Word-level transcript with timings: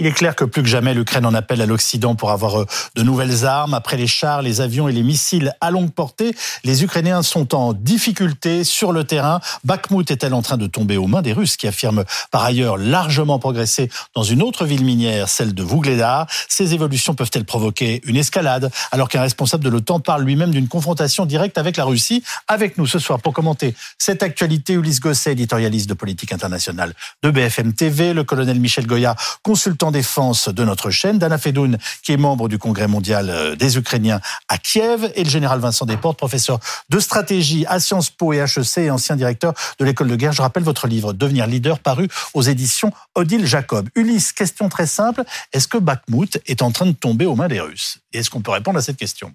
Il 0.00 0.06
est 0.06 0.12
clair 0.12 0.34
que 0.34 0.46
plus 0.46 0.62
que 0.62 0.68
jamais, 0.68 0.94
l'Ukraine 0.94 1.26
en 1.26 1.34
appelle 1.34 1.60
à 1.60 1.66
l'Occident 1.66 2.14
pour 2.14 2.30
avoir 2.30 2.62
euh, 2.62 2.66
de 2.96 3.02
nouvelles 3.02 3.44
armes. 3.44 3.74
Après 3.74 3.98
les 3.98 4.06
chars, 4.06 4.40
les 4.40 4.62
avions 4.62 4.88
et 4.88 4.92
les 4.92 5.02
missiles 5.02 5.52
à 5.60 5.70
longue 5.70 5.90
portée, 5.90 6.34
les 6.64 6.82
Ukrainiens 6.82 7.22
sont 7.22 7.54
en 7.54 7.74
difficulté 7.74 8.64
sur 8.64 8.92
le 8.92 9.04
terrain. 9.04 9.40
Bakhmut 9.64 10.10
est-elle 10.10 10.32
en 10.32 10.40
train 10.40 10.56
de 10.56 10.66
tomber 10.66 10.96
aux 10.96 11.06
mains 11.06 11.20
des 11.20 11.34
Russes 11.34 11.58
qui 11.58 11.68
affirment 11.68 12.04
par 12.30 12.44
ailleurs 12.44 12.78
largement 12.78 13.38
progresser 13.38 13.90
dans 14.14 14.22
une 14.22 14.42
autre 14.42 14.64
ville 14.64 14.86
minière, 14.86 15.28
celle 15.28 15.52
de 15.52 15.62
Vuhledar 15.62 16.26
Ces 16.48 16.72
évolutions 16.72 17.14
peuvent-elles 17.14 17.44
provoquer 17.44 18.00
une 18.04 18.16
escalade 18.16 18.70
alors 18.92 19.10
qu'un 19.10 19.20
responsable 19.20 19.62
de 19.62 19.68
l'OTAN 19.68 20.00
parle 20.00 20.22
lui-même 20.22 20.50
d'une 20.50 20.68
confrontation 20.68 21.26
directe 21.26 21.58
avec 21.58 21.76
la 21.76 21.84
Russie? 21.84 22.24
Avec 22.48 22.78
nous 22.78 22.86
ce 22.86 22.98
soir 22.98 23.20
pour 23.20 23.34
commenter 23.34 23.74
cette 23.98 24.22
actualité, 24.22 24.72
Ulysse 24.72 25.00
Gosset, 25.00 25.32
éditorialiste 25.32 25.90
de 25.90 25.94
politique 25.94 26.32
internationale 26.32 26.94
de 27.22 27.30
BFM 27.30 27.74
TV, 27.74 28.14
le 28.14 28.24
colonel 28.24 28.58
Michel 28.58 28.86
Goya, 28.86 29.14
consultant 29.42 29.89
défense 29.90 30.48
de 30.48 30.64
notre 30.64 30.90
chaîne, 30.90 31.18
Dana 31.18 31.38
Fedoun, 31.38 31.78
qui 32.02 32.12
est 32.12 32.16
membre 32.16 32.48
du 32.48 32.58
Congrès 32.58 32.88
mondial 32.88 33.30
euh, 33.30 33.56
des 33.56 33.76
Ukrainiens 33.78 34.20
à 34.48 34.58
Kiev, 34.58 35.10
et 35.14 35.24
le 35.24 35.30
général 35.30 35.60
Vincent 35.60 35.86
Desportes, 35.86 36.18
professeur 36.18 36.58
de 36.88 36.98
stratégie 36.98 37.64
à 37.66 37.80
Sciences 37.80 38.10
Po 38.10 38.32
et 38.32 38.38
HEC 38.38 38.78
et 38.78 38.90
ancien 38.90 39.16
directeur 39.16 39.54
de 39.78 39.84
l'école 39.84 40.08
de 40.08 40.16
guerre. 40.16 40.32
Je 40.32 40.42
rappelle 40.42 40.62
votre 40.62 40.86
livre 40.86 41.12
Devenir 41.12 41.46
leader, 41.46 41.78
paru 41.78 42.08
aux 42.34 42.42
éditions 42.42 42.92
Odile 43.14 43.46
Jacob. 43.46 43.88
Ulysse, 43.94 44.32
question 44.32 44.68
très 44.68 44.86
simple. 44.86 45.22
Est-ce 45.52 45.68
que 45.68 45.78
Bakhmut 45.78 46.40
est 46.46 46.62
en 46.62 46.70
train 46.70 46.86
de 46.86 46.92
tomber 46.92 47.26
aux 47.26 47.36
mains 47.36 47.48
des 47.48 47.60
Russes? 47.60 47.98
Et 48.12 48.18
est-ce 48.18 48.30
qu'on 48.30 48.40
peut 48.40 48.50
répondre 48.50 48.78
à 48.78 48.82
cette 48.82 48.96
question? 48.96 49.32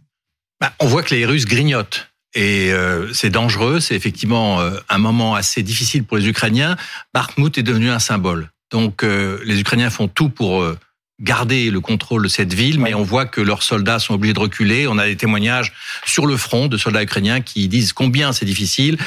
Bah, 0.59 0.73
On 0.79 0.87
voit 0.87 1.03
que 1.03 1.13
les 1.13 1.25
Russes 1.25 1.45
grignotent. 1.45 2.09
Et 2.35 2.73
euh, 2.73 3.13
c'est 3.13 3.29
dangereux, 3.29 3.79
c'est 3.79 3.95
effectivement 3.95 4.59
euh, 4.59 4.77
un 4.89 4.97
moment 4.97 5.35
assez 5.35 5.63
difficile 5.63 6.03
pour 6.03 6.17
les 6.17 6.27
Ukrainiens. 6.27 6.75
Bakhmut 7.13 7.57
est 7.57 7.63
devenu 7.63 7.89
un 7.89 7.99
symbole. 7.99 8.49
Donc 8.71 9.03
euh, 9.03 9.39
les 9.45 9.59
Ukrainiens 9.59 9.89
font 9.89 10.07
tout 10.07 10.29
pour 10.29 10.61
euh, 10.61 10.77
garder 11.21 11.71
le 11.71 11.79
contrôle 11.79 12.23
de 12.23 12.27
cette 12.27 12.53
ville, 12.53 12.77
mais 12.77 12.93
on 12.93 13.03
voit 13.03 13.25
que 13.25 13.39
leurs 13.39 13.63
soldats 13.63 13.99
sont 13.99 14.15
obligés 14.15 14.33
de 14.33 14.39
reculer. 14.39 14.85
On 14.85 14.97
a 14.97 15.05
des 15.05 15.15
témoignages 15.15 15.71
sur 16.05 16.25
le 16.25 16.35
front 16.35 16.67
de 16.67 16.75
soldats 16.75 17.03
ukrainiens 17.03 17.39
qui 17.39 17.69
disent 17.69 17.93
combien 17.93 18.33
c'est 18.33 18.45
difficile 18.45 18.97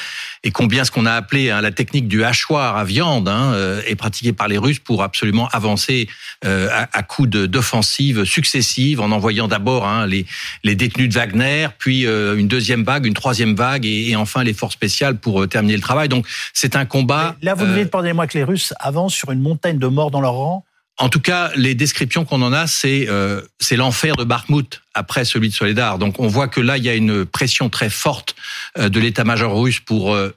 et 0.42 0.50
combien 0.50 0.84
ce 0.84 0.90
qu'on 0.90 1.04
a 1.04 1.12
appelé 1.12 1.50
hein, 1.50 1.60
la 1.60 1.70
technique 1.70 2.08
du 2.08 2.24
hachoir 2.24 2.78
à 2.78 2.84
viande 2.84 3.28
hein, 3.28 3.52
euh, 3.52 3.82
est 3.86 3.94
pratiquée 3.94 4.32
par 4.32 4.48
les 4.48 4.56
Russes 4.56 4.78
pour 4.78 5.02
absolument 5.02 5.48
avancer 5.48 6.08
à, 6.44 6.88
à 6.96 7.02
coups 7.02 7.28
d'offensives 7.28 8.24
successives 8.24 9.00
en 9.00 9.10
envoyant 9.10 9.48
d'abord 9.48 9.86
hein, 9.86 10.06
les, 10.06 10.24
les 10.64 10.76
détenus 10.76 11.08
de 11.08 11.14
Wagner, 11.14 11.68
puis 11.78 12.06
une 12.06 12.48
deuxième 12.48 12.84
vague, 12.84 13.04
une 13.04 13.14
troisième 13.14 13.54
vague 13.54 13.84
et, 13.84 14.14
enfin 14.16 14.44
les 14.44 14.54
forces 14.54 14.74
spéciales 14.74 15.16
pour 15.16 15.48
terminer 15.48 15.74
le 15.74 15.82
travail. 15.82 16.08
Donc 16.08 16.26
c'est 16.54 16.76
un 16.76 16.84
combat. 16.84 17.36
là, 17.42 17.54
vous 17.54 17.66
venez 17.66 17.84
de 17.84 17.90
parler 17.90 18.12
moi 18.12 18.26
que 18.26 18.38
les 18.38 18.44
Russes 18.44 18.72
avancent 18.78 19.14
sur 19.14 19.30
une 19.32 19.42
montagne 19.42 19.78
de 19.78 19.86
morts 19.88 20.10
dans 20.10 20.20
leur 20.20 20.34
rang 20.34 20.64
en 20.98 21.08
tout 21.08 21.20
cas, 21.20 21.52
les 21.54 21.74
descriptions 21.76 22.24
qu'on 22.24 22.42
en 22.42 22.52
a, 22.52 22.66
c'est 22.66 23.06
euh, 23.08 23.40
c'est 23.60 23.76
l'enfer 23.76 24.16
de 24.16 24.24
Bakhmut 24.24 24.82
après 24.94 25.24
celui 25.24 25.48
de 25.48 25.54
Soledar. 25.54 25.98
Donc 25.98 26.18
on 26.18 26.26
voit 26.26 26.48
que 26.48 26.60
là, 26.60 26.76
il 26.76 26.84
y 26.84 26.88
a 26.88 26.94
une 26.94 27.24
pression 27.24 27.70
très 27.70 27.88
forte 27.88 28.34
euh, 28.76 28.88
de 28.88 28.98
l'état-major 28.98 29.56
russe 29.60 29.78
pour 29.78 30.14
euh, 30.14 30.34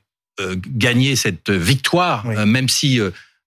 gagner 0.67 1.15
cette 1.15 1.49
victoire, 1.51 2.25
même 2.25 2.67
si 2.67 2.99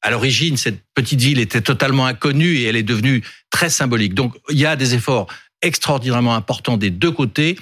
à 0.02 0.10
l'origine 0.10 0.56
cette 0.56 0.80
petite 0.94 1.20
ville 1.20 1.40
était 1.40 1.62
totalement 1.62 2.06
inconnue 2.06 2.58
et 2.58 2.64
elle 2.64 2.76
est 2.76 2.84
devenue 2.84 3.24
très 3.50 3.68
symbolique. 3.68 4.14
Donc 4.14 4.36
il 4.48 4.58
y 4.58 4.66
a 4.66 4.76
des 4.76 4.94
efforts 4.94 5.26
extraordinairement 5.60 6.36
importants 6.36 6.76
des 6.76 6.90
deux 6.90 7.10
côtés 7.10 7.58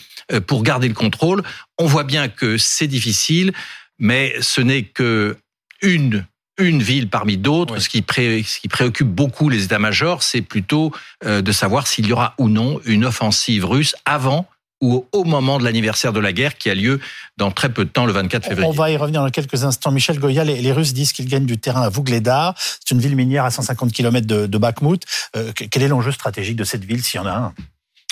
pour 0.47 0.63
garder 0.63 0.87
le 0.87 0.93
contrôle. 0.93 1.43
On 1.79 1.87
voit 1.87 2.05
bien 2.05 2.29
que 2.29 2.59
c'est 2.59 2.89
difficile, 2.89 3.55
mais 3.99 4.35
ce 4.43 4.61
n'est 4.61 4.83
que 4.83 5.39
une 5.81 6.27
une 6.59 6.83
ville 6.83 7.09
parmi 7.09 7.37
d'autres. 7.37 7.79
Ce, 7.79 7.89
qui 7.89 8.03
préoccupe 8.03 9.09
beaucoup 9.09 9.49
les 9.49 9.65
états-majors, 9.65 10.23
c'est 10.23 10.43
plutôt 10.43 10.93
euh, 11.25 11.43
de 11.43 11.53
savoir 11.53 11.87
s'il 11.87 12.07
y 12.07 12.13
aura 12.13 12.35
ou 12.39 12.49
non 12.49 12.81
une 12.85 13.05
offensive 13.05 13.65
russe 13.65 13.95
avant 14.05 14.49
ou 14.83 15.07
au 15.13 15.25
moment 15.25 15.59
de 15.59 15.65
l'anniversaire 15.65 16.13
de 16.13 16.21
la 16.21 16.33
guerre 16.33 16.59
qui 16.59 16.69
a 16.69 16.75
lieu 16.75 17.01
dans 17.37 17.53
très 17.53 17.73
peu 17.73 17.85
de 17.85 17.91
temps, 17.91 18.05
le 18.05 18.13
24 18.13 18.49
février. 18.49 18.69
On 18.69 18.73
va 18.73 18.91
y 18.91 18.97
revenir 18.97 19.23
dans 19.23 19.31
quelques 19.31 19.63
instants. 19.65 19.93
Michel 19.93 20.19
Goya, 20.19 20.43
les, 20.43 20.73
Russes 20.73 20.93
disent 20.93 21.13
qu'ils 21.13 21.29
gagnent 21.29 21.47
du 21.47 21.57
terrain 21.57 21.83
à 21.83 21.89
Vuhledar. 21.89 22.55
C'est 22.59 22.91
une 22.91 23.01
ville 23.01 23.15
minière 23.15 23.45
à 23.45 23.53
150 23.53 23.93
km 23.93 24.27
de, 24.27 24.47
de 24.47 24.59
Bakhmut. 24.59 25.05
Euh, 25.37 25.53
quel 25.55 25.83
est 25.85 25.89
l'enjeu 25.89 26.11
stratégique 26.11 26.57
de 26.57 26.65
cette 26.65 26.85
ville, 26.85 27.03
s'il 27.03 27.21
y 27.21 27.23
en 27.23 27.27
a 27.27 27.33
un? 27.33 27.55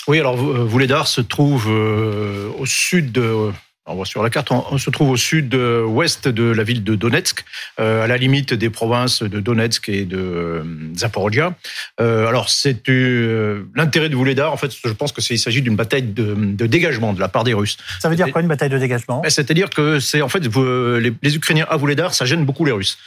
Oui, 0.07 0.19
alors 0.19 0.37
Vuhledar 0.37 1.07
se 1.07 1.21
trouve 1.21 1.67
euh, 1.69 2.49
au 2.57 2.65
sud 2.65 3.11
de 3.11 3.51
on 3.91 3.95
voit 3.95 4.05
sur 4.05 4.23
la 4.23 4.29
carte, 4.29 4.51
on, 4.51 4.77
se 4.77 4.89
trouve 4.89 5.11
au 5.11 5.17
sud-ouest 5.17 6.27
de 6.27 6.43
la 6.43 6.63
ville 6.63 6.83
de 6.83 6.95
Donetsk, 6.95 7.43
euh, 7.79 8.03
à 8.03 8.07
la 8.07 8.17
limite 8.17 8.53
des 8.53 8.69
provinces 8.69 9.21
de 9.21 9.39
Donetsk 9.39 9.89
et 9.89 10.05
de 10.05 10.17
euh, 10.17 10.63
Zaporozhia. 10.95 11.53
Euh, 11.99 12.27
alors, 12.27 12.49
c'est 12.49 12.87
l'intérêt 13.75 14.09
de 14.09 14.15
Vuledar, 14.15 14.53
en 14.53 14.57
fait, 14.57 14.71
je 14.83 14.93
pense 14.93 15.11
que 15.11 15.21
il 15.31 15.39
s'agit 15.39 15.61
d'une 15.61 15.75
bataille 15.75 16.03
de, 16.03 16.35
dégagement 16.65 17.13
de 17.13 17.19
la 17.19 17.27
part 17.27 17.43
des 17.43 17.53
Russes. 17.53 17.77
Ça 17.99 18.09
veut 18.09 18.15
dire 18.15 18.31
quoi 18.31 18.41
une 18.41 18.47
bataille 18.47 18.69
de 18.69 18.77
dégagement? 18.77 19.21
C'est-à-dire 19.27 19.69
que 19.69 19.99
c'est 19.99 20.21
en 20.21 20.29
fait 20.29 20.39
les, 20.39 21.35
Ukrainiens 21.35 21.67
à 21.69 21.77
Vuledar, 21.77 22.13
ça 22.13 22.25
gêne 22.25 22.45
beaucoup 22.45 22.65
les 22.65 22.71
Russes, 22.71 22.97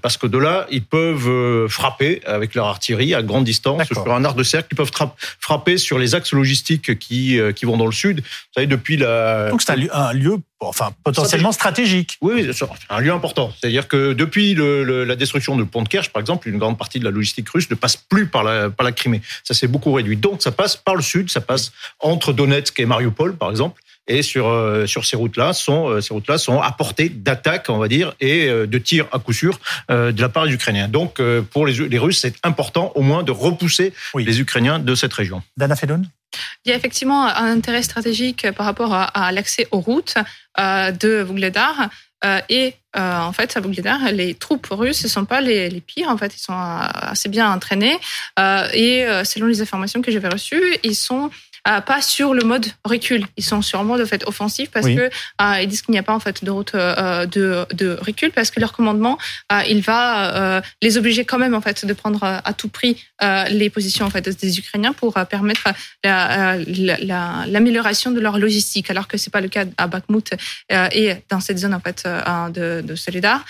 parce 0.00 0.16
que 0.16 0.26
de 0.26 0.38
là, 0.38 0.66
ils 0.70 0.84
peuvent 0.84 1.66
frapper 1.68 2.22
avec 2.26 2.54
leur 2.54 2.66
artillerie 2.66 3.14
à 3.14 3.22
grande 3.22 3.44
distance 3.44 3.82
sur 3.86 4.14
un 4.14 4.24
arc 4.24 4.36
de 4.36 4.42
cercle, 4.42 4.68
ils 4.72 4.76
peuvent 4.76 4.90
frapper 5.40 5.76
sur 5.78 5.98
les 5.98 6.14
axes 6.14 6.32
logistiques 6.32 6.98
qui 6.98 7.38
qui 7.54 7.64
vont 7.64 7.76
dans 7.76 7.86
le 7.86 7.92
sud. 7.92 8.20
Vous 8.20 8.52
savez, 8.54 8.66
depuis 8.66 8.96
la 8.96 9.50
donc 9.50 9.62
c'est 9.62 9.72
un 9.72 10.12
lieu 10.12 10.25
enfin 10.60 10.90
potentiellement 11.04 11.52
stratégique. 11.52 12.18
Oui, 12.20 12.48
c'est 12.52 12.66
un 12.90 13.00
lieu 13.00 13.12
important. 13.12 13.52
C'est-à-dire 13.58 13.88
que 13.88 14.12
depuis 14.12 14.54
la 14.54 15.16
destruction 15.16 15.56
de 15.56 15.64
pont 15.64 15.82
de 15.82 15.88
Kerch, 15.88 16.10
par 16.10 16.20
exemple, 16.20 16.48
une 16.48 16.58
grande 16.58 16.78
partie 16.78 16.98
de 16.98 17.04
la 17.04 17.10
logistique 17.10 17.48
russe 17.48 17.68
ne 17.70 17.74
passe 17.74 17.96
plus 17.96 18.26
par 18.26 18.44
la, 18.44 18.70
par 18.70 18.84
la 18.84 18.92
Crimée. 18.92 19.22
Ça 19.44 19.54
s'est 19.54 19.68
beaucoup 19.68 19.92
réduit. 19.92 20.16
Donc 20.16 20.42
ça 20.42 20.52
passe 20.52 20.76
par 20.76 20.96
le 20.96 21.02
sud, 21.02 21.30
ça 21.30 21.40
passe 21.40 21.72
entre 22.00 22.32
Donetsk 22.32 22.78
et 22.80 22.86
Mariupol, 22.86 23.36
par 23.36 23.50
exemple. 23.50 23.80
Et 24.08 24.22
sur 24.22 24.46
euh, 24.46 24.86
sur 24.86 25.04
ces 25.04 25.16
routes-là 25.16 25.52
sont 25.52 25.88
euh, 25.88 26.00
ces 26.00 26.14
routes-là 26.14 26.38
sont 26.38 26.60
à 26.60 26.70
portée 26.70 27.08
d'attaque, 27.08 27.66
on 27.68 27.78
va 27.78 27.88
dire, 27.88 28.14
et 28.20 28.46
euh, 28.46 28.66
de 28.66 28.78
tir 28.78 29.06
à 29.12 29.18
coup 29.18 29.32
sûr 29.32 29.58
de 29.88 30.20
la 30.20 30.28
part 30.28 30.46
des 30.46 30.52
Ukrainiens. 30.52 30.88
Donc 30.88 31.20
pour 31.50 31.66
les, 31.66 31.88
les 31.88 31.98
Russes, 31.98 32.20
c'est 32.20 32.34
important 32.42 32.92
au 32.94 33.02
moins 33.02 33.22
de 33.22 33.32
repousser 33.32 33.92
les 34.14 34.40
Ukrainiens 34.40 34.78
de 34.78 34.94
cette 34.94 35.12
région. 35.12 35.42
Dana 35.56 35.76
Fedon 35.76 36.02
il 36.64 36.70
y 36.70 36.72
a 36.72 36.76
effectivement 36.76 37.26
un 37.26 37.56
intérêt 37.56 37.82
stratégique 37.82 38.50
par 38.52 38.66
rapport 38.66 38.94
à, 38.94 39.32
l'accès 39.32 39.68
aux 39.70 39.80
routes 39.80 40.14
euh, 40.58 40.90
de 40.90 41.22
Vuhledar. 41.22 41.88
Euh, 42.24 42.40
et 42.48 42.74
euh, 42.96 43.18
en 43.20 43.32
fait, 43.32 43.56
à 43.56 43.60
Vuhledar, 43.60 44.10
les 44.12 44.34
troupes 44.34 44.68
russes 44.70 45.04
ne 45.04 45.08
sont 45.08 45.24
pas 45.24 45.40
les, 45.40 45.80
pires. 45.80 46.08
En 46.08 46.16
fait, 46.16 46.34
ils 46.34 46.40
sont 46.40 46.54
assez 46.54 47.28
bien 47.28 47.52
entraînés. 47.52 47.98
et 48.72 49.06
selon 49.24 49.46
les 49.46 49.60
informations 49.60 50.02
que 50.02 50.10
j'avais 50.10 50.28
reçues, 50.28 50.76
ils 50.82 50.96
sont 50.96 51.30
pas 51.84 52.00
sur 52.00 52.34
le 52.34 52.44
mode 52.44 52.66
recul. 52.84 53.26
Ils 53.36 53.44
sont 53.44 53.62
sur 53.62 53.80
le 53.80 53.88
mode 53.88 54.00
en 54.00 54.06
fait 54.06 54.26
offensif 54.26 54.70
parce 54.70 54.86
que 54.86 55.10
euh, 55.40 55.60
ils 55.60 55.68
disent 55.68 55.82
qu'il 55.82 55.92
n'y 55.92 55.98
a 55.98 56.02
pas 56.02 56.14
en 56.14 56.20
fait 56.20 56.44
de 56.44 56.50
route 56.50 56.74
euh, 56.74 57.26
de, 57.26 57.66
de, 57.74 57.98
recul 58.00 58.30
parce 58.30 58.50
que 58.50 58.60
leur 58.60 58.72
commandement 58.72 59.18
euh, 59.52 59.62
il 59.68 59.82
va 59.82 60.62
les 60.82 60.98
obliger 60.98 61.24
quand 61.24 61.38
même 61.38 61.54
en 61.54 61.60
fait 61.60 61.84
de 61.84 61.92
prendre 61.92 62.22
à 62.22 62.52
tout 62.52 62.68
prix 62.68 63.04
les 63.50 63.70
positions 63.70 64.06
en 64.06 64.10
fait 64.10 64.28
des 64.28 64.58
Ukrainiens 64.58 64.92
pour 64.92 65.14
permettre 65.28 65.68
l'amélioration 66.04 68.10
de 68.10 68.20
leur 68.20 68.38
logistique 68.38 68.90
alors 68.90 69.08
que 69.08 69.18
c'est 69.18 69.32
pas 69.32 69.40
le 69.40 69.48
cas 69.48 69.64
à 69.76 69.86
Bakhmut 69.86 70.30
et 70.70 71.14
dans 71.28 71.40
cette 71.40 71.58
zone 71.58 71.74
en 71.74 71.80
fait 71.80 72.08
de, 72.52 72.82
de 72.82 72.94
Solidar 72.94 73.44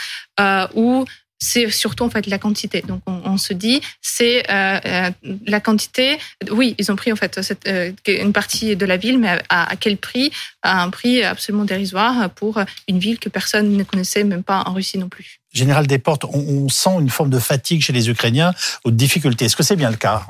où 0.75 1.05
c'est 1.39 1.71
surtout 1.71 2.05
en 2.05 2.11
fait 2.11 2.27
la 2.27 2.39
quantité. 2.39 2.83
Donc 2.83 3.03
on, 3.07 3.37
se 3.37 3.53
dit 3.53 3.81
c'est 4.01 4.51
euh, 4.51 4.81
euh, 4.85 5.11
la 5.47 5.61
quantité. 5.61 6.19
Oui, 6.51 6.75
ils 6.79 6.91
ont 6.91 6.97
pris 6.97 7.13
en 7.13 7.17
fait 7.17 7.39
euh, 7.67 7.93
une 8.07 8.33
partie 8.33 8.77
de 8.77 8.87
la 8.87 8.97
ville, 8.97 9.19
mais 9.19 9.43
à, 9.49 9.77
quel 9.79 9.97
prix? 9.99 10.31
À 10.63 10.83
un 10.83 10.91
prix 10.91 11.23
absolument 11.23 11.65
dérisoire 11.65 12.31
pour 12.31 12.61
une 12.89 12.99
ville 12.99 13.19
que 13.19 13.29
personne 13.29 13.77
ne 13.77 13.85
connaissait, 13.85 14.25
même 14.25 14.43
pas 14.43 14.63
en 14.67 14.73
Russie 14.73 14.99
non 14.99 15.09
plus. 15.09 15.41
Général 15.53 15.87
Desportes, 15.87 16.25
on, 16.25 16.69
sent 16.69 16.91
une 17.01 17.11
forme 17.11 17.31
de 17.31 17.39
fatigue 17.39 17.83
chez 17.83 17.93
les 17.93 18.11
Ukrainiens 18.11 18.53
ou 18.85 18.91
de 18.91 18.97
difficulté. 18.97 19.47
Est-ce 19.47 19.57
que 19.57 19.63
c'est 19.63 19.77
bien 19.77 19.91
le 19.91 19.97
cas? 19.97 20.27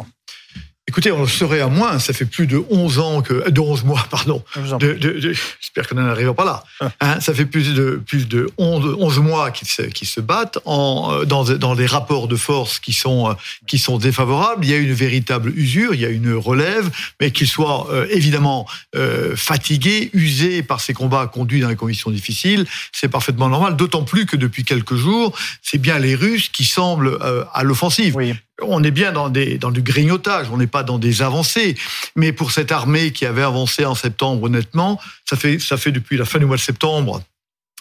Écoutez, 0.89 1.11
on 1.11 1.27
serait 1.27 1.61
à 1.61 1.67
moins. 1.67 1.99
Ça 1.99 2.13
fait 2.13 2.25
plus 2.25 2.47
de 2.47 2.63
11 2.71 2.99
ans 3.01 3.23
que, 3.23 3.51
de 3.51 3.61
11 3.61 3.85
mois, 3.85 4.07
pardon. 4.11 4.43
J'espère 4.81 5.89
qu'on 5.89 5.97
n'en 5.97 6.07
arrivera 6.07 6.35
pas 6.35 6.45
là. 6.45 6.65
Ah. 6.81 6.91
Hein, 7.01 7.21
ça 7.21 7.35
fait 7.35 7.47
plus 7.47 7.75
de 7.75 8.01
plus 8.07 8.29
de 8.29 8.49
11, 8.57 8.97
11 8.99 9.19
mois 9.19 9.51
qu'ils 9.51 9.69
se, 9.69 9.83
se 10.05 10.21
battent 10.21 10.59
en, 10.65 11.25
dans, 11.25 11.45
dans 11.45 11.75
des 11.75 11.87
rapports 11.87 12.29
de 12.29 12.37
force 12.37 12.79
qui 12.79 12.93
sont 12.93 13.35
qui 13.67 13.79
sont 13.79 13.99
défavorables. 13.99 14.65
Il 14.65 14.71
y 14.71 14.75
a 14.75 14.79
une 14.79 14.93
véritable 14.93 15.51
usure, 15.57 15.95
il 15.95 16.01
y 16.01 16.05
a 16.05 16.09
une 16.09 16.33
relève, 16.35 16.91
mais 17.21 17.31
qu'ils 17.31 17.49
soient 17.49 17.89
euh, 17.91 18.07
évidemment 18.11 18.67
euh, 18.95 19.35
fatigués, 19.37 20.11
usés 20.13 20.63
par 20.63 20.81
ces 20.81 20.95
combats 20.95 21.27
conduits 21.27 21.61
dans 21.61 21.69
des 21.69 21.77
conditions 21.77 22.11
difficiles, 22.11 22.67
c'est 22.93 23.09
parfaitement 23.09 23.49
normal. 23.49 23.77
D'autant 23.77 24.03
plus 24.03 24.27
que 24.27 24.37
depuis 24.37 24.65
quelques 24.65 24.95
jours, 24.95 25.37
c'est 25.63 25.79
bien 25.79 25.99
les 25.99 26.15
Russes 26.15 26.49
qui 26.49 26.65
semblent 26.65 27.19
euh, 27.23 27.45
à 27.53 27.65
l'offensive. 27.65 28.15
Oui 28.17 28.35
on 28.63 28.83
est 28.83 28.91
bien 28.91 29.13
dans, 29.13 29.29
des, 29.29 29.59
dans 29.59 29.71
du 29.71 29.83
grignotage, 29.83 30.49
on 30.51 30.57
n'est 30.57 30.67
pas 30.67 30.83
dans 30.83 30.99
des 30.99 31.23
avancées. 31.23 31.77
Mais 32.15 32.33
pour 32.33 32.53
cette 32.53 32.73
armée 32.73 33.13
qui 33.13 33.27
avait 33.27 33.43
avancé 33.43 33.85
en 33.85 33.95
septembre, 33.95 34.45
honnêtement, 34.45 35.01
ça 35.29 35.37
fait, 35.37 35.59
ça 35.59 35.77
fait 35.77 35.93
depuis 35.93 36.17
la 36.17 36.25
fin 36.25 36.39
du 36.39 36.47
mois 36.47 36.57
de 36.57 36.63
septembre 36.63 37.23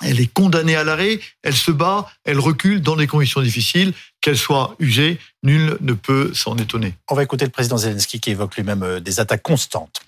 elle 0.02 0.20
est 0.20 0.32
condamnée 0.32 0.76
à 0.76 0.84
l'arrêt, 0.84 1.20
elle 1.44 1.56
se 1.56 1.72
bat, 1.72 2.06
elle 2.26 2.40
recule 2.40 2.82
dans 2.82 2.96
des 2.96 3.08
conditions 3.08 3.42
difficiles, 3.42 3.94
qu'elle 4.22 4.38
soit 4.38 4.76
usée, 4.80 5.20
nul 5.44 5.78
ne 5.82 5.94
peut 5.94 6.34
s'en 6.34 6.58
étonner. 6.58 6.96
On 7.10 7.16
va 7.16 7.24
écouter 7.24 7.46
le 7.46 7.52
président 7.52 7.78
Zelensky 7.78 8.20
qui 8.20 8.32
évoque 8.32 8.56
lui-même 8.56 8.84
euh, 8.84 9.00
des 9.00 9.20
attaques 9.20 9.44
constantes. 9.44 10.02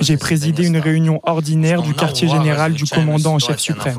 J'ai 0.00 0.16
présidé 0.16 0.66
une 0.66 0.78
réunion 0.78 1.20
ordinaire 1.24 1.82
du 1.82 1.94
quartier 1.94 2.28
général 2.28 2.74
du 2.74 2.84
commandant 2.84 3.34
en 3.34 3.38
chef 3.38 3.58
suprême. 3.58 3.98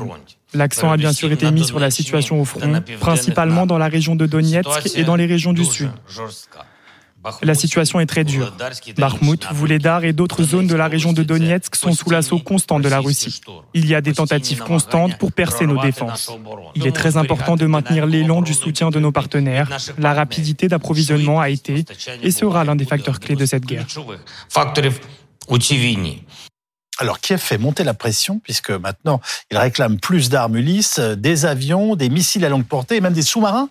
L'accent 0.54 0.90
a 0.90 0.96
bien 0.96 1.12
sûr 1.12 1.30
été 1.32 1.50
mis 1.50 1.64
sur 1.64 1.78
la 1.78 1.90
situation 1.90 2.40
au 2.40 2.44
front, 2.44 2.82
principalement 3.00 3.66
dans 3.66 3.78
la 3.78 3.88
région 3.88 4.16
de 4.16 4.26
Donetsk 4.26 4.96
et 4.96 5.04
dans 5.04 5.16
les 5.16 5.26
régions 5.26 5.52
du 5.52 5.64
sud. 5.64 5.90
La 7.42 7.54
situation 7.54 8.00
est 8.00 8.06
très 8.06 8.24
dure. 8.24 8.54
Bakhmut, 8.96 9.44
Vuledar 9.52 10.04
et 10.04 10.12
d'autres 10.12 10.42
zones 10.44 10.66
de 10.66 10.76
la 10.76 10.88
région 10.88 11.12
de 11.12 11.22
Donetsk 11.22 11.74
sont 11.74 11.92
sous 11.92 12.10
l'assaut 12.10 12.38
constant 12.38 12.78
de 12.80 12.88
la 12.88 13.00
Russie. 13.00 13.40
Il 13.74 13.86
y 13.86 13.94
a 13.94 14.00
des 14.00 14.14
tentatives 14.14 14.60
constantes 14.60 15.18
pour 15.18 15.32
percer 15.32 15.66
nos 15.66 15.80
défenses. 15.80 16.30
Il 16.74 16.86
est 16.86 16.92
très 16.92 17.16
important 17.16 17.56
de 17.56 17.66
maintenir 17.66 18.06
l'élan 18.06 18.40
du 18.40 18.54
soutien 18.54 18.90
de 18.90 19.00
nos 19.00 19.12
partenaires. 19.12 19.68
La 19.98 20.14
rapidité 20.14 20.68
d'approvisionnement 20.68 21.40
a 21.40 21.50
été 21.50 21.84
et 22.22 22.30
sera 22.30 22.64
l'un 22.64 22.76
des 22.76 22.84
facteurs 22.84 23.20
clés 23.20 23.36
de 23.36 23.46
cette 23.46 23.66
guerre. 23.66 23.86
Alors 26.98 27.20
Kiev 27.20 27.40
fait 27.40 27.58
monter 27.58 27.84
la 27.84 27.94
pression 27.94 28.40
puisque 28.40 28.70
maintenant 28.70 29.20
il 29.50 29.56
réclame 29.56 29.98
plus 29.98 30.28
d'armes 30.28 30.56
Ulysse, 30.56 30.98
des 30.98 31.46
avions, 31.46 31.96
des 31.96 32.08
missiles 32.08 32.44
à 32.44 32.48
longue 32.48 32.66
portée 32.66 32.96
et 32.96 33.00
même 33.00 33.12
des 33.12 33.22
sous-marins. 33.22 33.70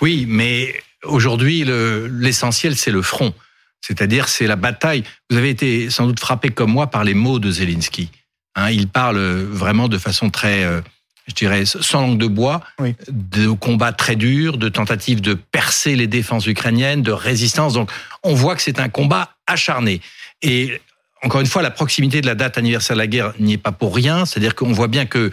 Oui, 0.00 0.26
mais 0.28 0.74
Aujourd'hui, 1.04 1.64
l'essentiel, 1.66 2.76
c'est 2.76 2.90
le 2.90 3.02
front. 3.02 3.34
C'est-à-dire, 3.80 4.28
c'est 4.28 4.46
la 4.46 4.56
bataille. 4.56 5.02
Vous 5.28 5.36
avez 5.36 5.50
été 5.50 5.90
sans 5.90 6.06
doute 6.06 6.20
frappé 6.20 6.50
comme 6.50 6.70
moi 6.70 6.86
par 6.88 7.02
les 7.02 7.14
mots 7.14 7.40
de 7.40 7.50
Zelensky. 7.50 8.10
Hein, 8.54 8.70
il 8.70 8.88
parle 8.88 9.18
vraiment 9.18 9.88
de 9.88 9.98
façon 9.98 10.30
très, 10.30 10.62
euh, 10.62 10.80
je 11.26 11.34
dirais, 11.34 11.64
sans 11.64 12.02
langue 12.02 12.18
de 12.18 12.28
bois, 12.28 12.60
de 13.08 13.50
combats 13.50 13.92
très 13.92 14.14
durs, 14.14 14.58
de 14.58 14.68
tentatives 14.68 15.20
de 15.20 15.34
percer 15.34 15.96
les 15.96 16.06
défenses 16.06 16.46
ukrainiennes, 16.46 17.02
de 17.02 17.12
résistance. 17.12 17.72
Donc, 17.72 17.90
on 18.22 18.34
voit 18.34 18.54
que 18.54 18.62
c'est 18.62 18.78
un 18.78 18.88
combat 18.88 19.34
acharné. 19.48 20.00
Et 20.42 20.80
encore 21.22 21.40
une 21.40 21.46
fois, 21.46 21.62
la 21.62 21.70
proximité 21.70 22.20
de 22.20 22.26
la 22.26 22.34
date 22.34 22.58
anniversaire 22.58 22.96
de 22.96 23.00
la 23.00 23.06
guerre 23.06 23.32
n'y 23.38 23.54
est 23.54 23.58
pas 23.58 23.72
pour 23.72 23.94
rien. 23.94 24.26
C'est-à-dire 24.26 24.54
qu'on 24.54 24.72
voit 24.72 24.88
bien 24.88 25.06
que 25.06 25.30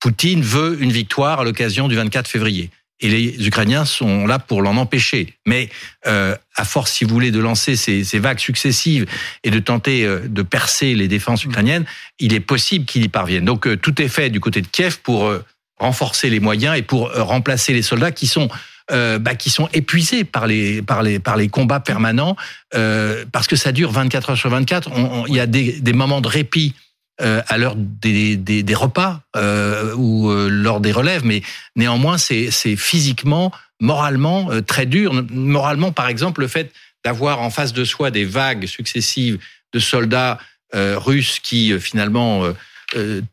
Poutine 0.00 0.42
veut 0.42 0.78
une 0.80 0.92
victoire 0.92 1.40
à 1.40 1.44
l'occasion 1.44 1.88
du 1.88 1.96
24 1.96 2.28
février 2.28 2.70
et 3.02 3.08
les 3.08 3.46
Ukrainiens 3.46 3.84
sont 3.84 4.26
là 4.26 4.38
pour 4.38 4.62
l'en 4.62 4.76
empêcher. 4.76 5.34
Mais 5.44 5.68
euh, 6.06 6.36
à 6.56 6.64
force, 6.64 6.92
si 6.92 7.04
vous 7.04 7.12
voulez, 7.12 7.32
de 7.32 7.40
lancer 7.40 7.76
ces, 7.76 8.04
ces 8.04 8.18
vagues 8.18 8.38
successives 8.38 9.06
et 9.42 9.50
de 9.50 9.58
tenter 9.58 10.04
euh, 10.04 10.20
de 10.26 10.42
percer 10.42 10.94
les 10.94 11.08
défenses 11.08 11.44
ukrainiennes, 11.44 11.84
il 12.20 12.32
est 12.32 12.40
possible 12.40 12.84
qu'il 12.84 13.02
y 13.02 13.08
parvienne. 13.08 13.44
Donc 13.44 13.66
euh, 13.66 13.76
tout 13.76 14.00
est 14.00 14.08
fait 14.08 14.30
du 14.30 14.40
côté 14.40 14.62
de 14.62 14.68
Kiev 14.68 15.00
pour 15.02 15.26
euh, 15.26 15.44
renforcer 15.78 16.30
les 16.30 16.38
moyens 16.38 16.78
et 16.78 16.82
pour 16.82 17.12
remplacer 17.12 17.72
les 17.72 17.82
soldats 17.82 18.12
qui 18.12 18.28
sont 18.28 18.48
bah, 18.90 19.34
qui 19.34 19.50
sont 19.50 19.68
épuisés 19.72 20.24
par 20.24 20.46
les 20.46 20.82
par 20.82 21.02
les 21.02 21.18
par 21.18 21.36
les 21.36 21.48
combats 21.48 21.80
permanents 21.80 22.36
parce 22.70 23.46
que 23.46 23.56
ça 23.56 23.72
dure 23.72 23.90
24 23.90 24.30
heures 24.30 24.36
sur 24.36 24.50
24. 24.50 24.90
Il 25.28 25.34
y 25.34 25.40
a 25.40 25.46
des, 25.46 25.92
moments 25.92 26.20
de 26.20 26.28
répit 26.28 26.74
euh, 27.20 27.42
à 27.46 27.58
l'heure 27.58 27.74
des, 27.76 28.36
des, 28.36 28.74
repas 28.74 29.20
euh, 29.36 29.94
ou 29.94 30.30
euh, 30.30 30.48
lors 30.48 30.80
des 30.80 30.92
relèves, 30.92 31.24
mais 31.24 31.42
néanmoins 31.76 32.16
c'est 32.16 32.50
physiquement, 32.76 33.52
moralement 33.80 34.50
euh, 34.50 34.62
très 34.62 34.86
dur. 34.86 35.12
Moralement, 35.30 35.92
par 35.92 36.08
exemple, 36.08 36.40
le 36.40 36.48
fait 36.48 36.72
d'avoir 37.04 37.40
en 37.40 37.50
face 37.50 37.74
de 37.74 37.84
soi 37.84 38.10
des 38.10 38.24
vagues 38.24 38.66
successives 38.66 39.38
de 39.72 39.78
soldats 39.78 40.38
russes 40.74 41.38
qui 41.38 41.78
finalement 41.78 42.44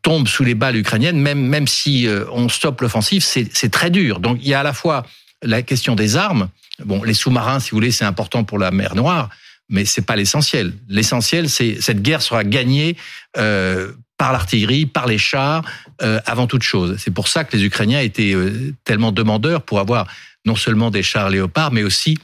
tombent 0.02 0.28
sous 0.28 0.44
les 0.44 0.54
balles 0.54 0.76
ukrainiennes, 0.76 1.18
même 1.18 1.40
même 1.40 1.66
si 1.66 2.06
on 2.32 2.50
stoppe 2.50 2.82
l'offensive, 2.82 3.22
c'est 3.22 3.70
très 3.70 3.88
dur. 3.88 4.20
Donc 4.20 4.38
il 4.42 4.48
y 4.48 4.54
a 4.54 4.60
à 4.60 4.62
la 4.62 4.74
fois 4.74 5.06
la 5.42 5.62
question 5.62 5.94
des 5.94 6.16
armes. 6.16 6.48
Bon, 6.84 7.02
les 7.02 7.14
sous-marins, 7.14 7.60
si 7.60 7.70
vous 7.70 7.76
voulez, 7.76 7.90
c'est 7.90 8.04
important 8.04 8.44
pour 8.44 8.58
la 8.58 8.70
mer 8.70 8.94
Noire, 8.94 9.28
mais 9.68 9.84
c'est 9.84 10.02
pas 10.02 10.16
l'essentiel. 10.16 10.72
L'essentiel, 10.88 11.48
c'est 11.48 11.80
cette 11.80 12.02
guerre 12.02 12.22
sera 12.22 12.44
gagnée 12.44 12.96
euh, 13.36 13.92
par 14.18 14.32
l'artillerie, 14.32 14.84
par 14.86 15.06
les 15.06 15.18
chars, 15.18 15.64
euh, 16.02 16.20
avant 16.26 16.46
toute 16.46 16.62
chose. 16.62 16.96
C'est 16.98 17.10
pour 17.10 17.28
ça 17.28 17.44
que 17.44 17.56
les 17.56 17.64
Ukrainiens 17.64 18.00
étaient 18.00 18.34
euh, 18.34 18.74
tellement 18.84 19.12
demandeurs 19.12 19.62
pour 19.62 19.80
avoir 19.80 20.06
non 20.44 20.56
seulement 20.56 20.90
des 20.90 21.02
chars 21.02 21.30
léopards, 21.30 21.72
mais 21.72 21.82
aussi 21.82 22.18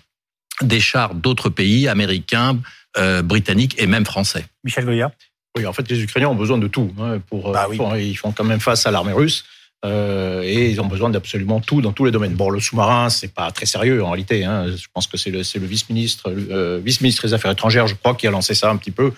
des 0.62 0.80
chars 0.80 1.14
d'autres 1.14 1.48
pays, 1.48 1.88
américains, 1.88 2.58
euh, 2.98 3.22
britanniques 3.22 3.74
et 3.78 3.86
même 3.86 4.04
français. 4.04 4.44
Michel 4.64 4.84
Goya? 4.84 5.12
Oui, 5.56 5.66
en 5.66 5.72
fait, 5.72 5.88
les 5.90 6.02
Ukrainiens 6.02 6.28
ont 6.28 6.34
besoin 6.34 6.58
de 6.58 6.68
tout. 6.68 6.92
Hein, 6.98 7.18
pour, 7.30 7.52
bah 7.52 7.66
oui. 7.68 7.76
pour, 7.76 7.96
ils 7.96 8.16
font 8.16 8.32
quand 8.32 8.44
même 8.44 8.60
face 8.60 8.86
à 8.86 8.90
l'armée 8.90 9.12
russe. 9.12 9.44
Euh, 9.86 10.42
et 10.42 10.70
ils 10.70 10.80
ont 10.80 10.86
besoin 10.86 11.10
d'absolument 11.10 11.60
tout 11.60 11.80
dans 11.80 11.92
tous 11.92 12.04
les 12.04 12.10
domaines. 12.10 12.34
Bon, 12.34 12.50
le 12.50 12.60
sous-marin, 12.60 13.08
c'est 13.08 13.32
pas 13.32 13.50
très 13.50 13.66
sérieux 13.66 14.02
en 14.02 14.10
réalité. 14.10 14.44
Hein. 14.44 14.66
Je 14.68 14.86
pense 14.92 15.06
que 15.06 15.16
c'est 15.16 15.30
le, 15.30 15.66
vice-ministre, 15.66 16.32
euh, 16.50 16.80
vice-ministre 16.84 17.26
des 17.26 17.34
Affaires 17.34 17.52
étrangères, 17.52 17.86
je 17.86 17.94
crois, 17.94 18.14
qui 18.14 18.26
a 18.26 18.30
lancé 18.30 18.54
ça 18.54 18.70
un 18.70 18.76
petit 18.76 18.90
peu. 18.90 19.12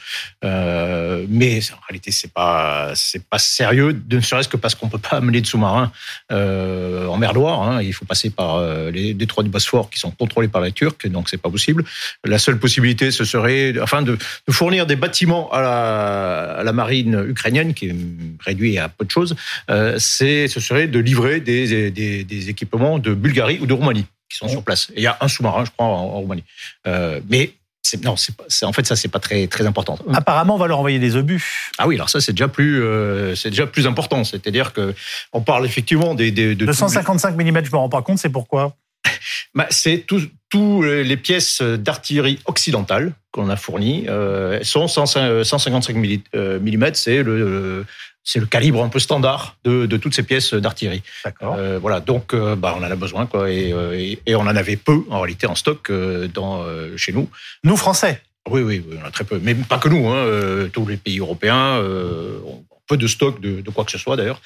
Euh, 0.44 1.24
mais 1.28 1.60
en 1.72 1.80
réalité, 1.88 2.10
c'est 2.10 2.32
pas, 2.32 2.92
c'est 2.94 3.24
pas 3.24 3.38
sérieux, 3.38 3.98
ne 4.10 4.20
serait-ce 4.20 4.48
que 4.48 4.56
parce 4.56 4.74
qu'on 4.74 4.88
peut 4.88 4.98
pas 4.98 5.16
amener 5.18 5.40
de 5.40 5.46
sous-marin 5.46 5.90
en 6.30 7.16
mer 7.16 7.34
Noire. 7.34 7.62
Hein. 7.62 7.82
Il 7.82 7.92
faut 7.92 8.04
passer 8.04 8.30
par 8.30 8.60
les 8.90 9.14
détroits 9.14 9.44
du 9.44 9.50
Bosphore 9.50 9.90
qui 9.90 9.98
sont 9.98 10.10
contrôlés 10.10 10.48
par 10.48 10.60
les 10.60 10.72
Turcs, 10.72 11.06
donc 11.06 11.28
c'est 11.28 11.38
pas 11.38 11.50
possible. 11.50 11.84
La 12.24 12.38
seule 12.38 12.58
possibilité, 12.58 13.10
ce 13.10 13.24
serait, 13.24 13.74
enfin, 13.80 14.02
de, 14.02 14.18
fournir 14.50 14.86
des 14.86 14.96
bâtiments 14.96 15.50
à 15.52 15.60
la, 15.60 16.58
à 16.58 16.62
la 16.62 16.72
marine 16.72 17.24
ukrainienne, 17.28 17.74
qui 17.74 17.86
est 17.86 17.96
réduit 18.44 18.78
à 18.78 18.88
peu 18.88 19.04
de 19.04 19.10
choses. 19.10 19.36
C'est 19.98 20.48
ce 20.58 20.68
serait 20.68 20.86
de 20.86 20.98
livrer 20.98 21.40
des, 21.40 21.90
des, 21.90 22.24
des, 22.24 22.50
équipements 22.50 22.98
de 22.98 23.14
Bulgarie 23.14 23.58
ou 23.60 23.66
de 23.66 23.72
Roumanie 23.72 24.06
qui 24.28 24.36
sont 24.36 24.48
sur 24.48 24.62
place. 24.62 24.90
Et 24.90 24.98
il 24.98 25.02
y 25.02 25.06
a 25.06 25.16
un 25.20 25.28
sous-marin, 25.28 25.64
je 25.64 25.70
crois, 25.70 25.86
en, 25.86 25.90
en 25.90 26.20
Roumanie. 26.20 26.44
Euh, 26.86 27.20
mais 27.28 27.54
non, 28.04 28.14
en 28.62 28.72
fait 28.72 28.86
ça 28.86 28.96
c'est 28.96 29.08
pas 29.08 29.20
très 29.20 29.46
très 29.46 29.66
important. 29.66 29.98
Apparemment, 30.12 30.56
on 30.56 30.58
va 30.58 30.66
leur 30.66 30.78
envoyer 30.78 30.98
des 30.98 31.16
obus. 31.16 31.72
Ah 31.78 31.86
oui, 31.86 31.94
alors 31.94 32.10
ça 32.10 32.20
c'est 32.20 32.32
déjà 32.32 32.48
plus 32.48 32.82
euh, 32.82 33.34
c'est 33.34 33.50
déjà 33.50 33.66
plus 33.66 33.86
important. 33.86 34.24
C'est-à-dire 34.24 34.72
que 34.72 34.94
on 35.32 35.40
parle 35.40 35.64
effectivement 35.64 36.14
des, 36.14 36.30
des 36.30 36.54
de 36.54 36.66
255 36.66 37.34
mm. 37.36 37.64
Je 37.64 37.70
me 37.70 37.76
rends 37.76 37.88
pas 37.88 38.02
compte. 38.02 38.18
C'est 38.18 38.28
pourquoi? 38.28 38.76
Bah, 39.54 39.66
C'est 39.70 40.04
tous 40.50 40.82
les 40.82 41.16
pièces 41.16 41.62
d'artillerie 41.62 42.38
occidentale 42.44 43.12
qu'on 43.32 43.48
a 43.48 43.56
fournies 43.56 44.04
euh, 44.08 44.62
sont 44.62 44.88
155 44.88 45.96
mm. 45.96 46.94
C'est 46.94 47.22
le 47.22 47.86
c'est 48.28 48.40
le 48.40 48.46
calibre 48.46 48.84
un 48.84 48.90
peu 48.90 48.98
standard 48.98 49.56
de, 49.64 49.86
de 49.86 49.96
toutes 49.96 50.14
ces 50.14 50.22
pièces 50.22 50.52
d'artillerie. 50.52 51.02
Euh, 51.42 51.78
voilà, 51.80 52.00
donc 52.00 52.34
euh, 52.34 52.56
bah, 52.56 52.76
on 52.78 52.84
en 52.84 52.90
a 52.90 52.94
besoin, 52.94 53.24
quoi, 53.24 53.50
et, 53.50 53.72
euh, 53.72 54.14
et, 54.26 54.34
on 54.34 54.40
en 54.40 54.54
avait 54.54 54.76
peu 54.76 55.00
en 55.08 55.20
réalité 55.20 55.46
en 55.46 55.54
stock 55.54 55.88
euh, 55.88 56.28
dans, 56.28 56.62
chez 56.98 57.12
nous. 57.12 57.30
Nous 57.64 57.76
Français. 57.78 58.20
Oui, 58.50 58.60
oui, 58.60 58.84
on 59.02 59.06
a 59.06 59.10
très 59.10 59.24
peu, 59.24 59.40
mais 59.42 59.54
pas 59.54 59.78
que 59.78 59.88
nous. 59.88 60.08
Hein, 60.08 60.68
tous 60.72 60.86
les 60.86 60.98
pays 60.98 61.20
européens 61.20 61.80
ont 61.80 62.64
peu 62.86 62.96
de 62.96 63.06
stock 63.06 63.40
de, 63.42 63.60
de 63.60 63.70
quoi 63.70 63.84
que 63.84 63.90
ce 63.90 63.98
soit 63.98 64.16
d'ailleurs. 64.16 64.40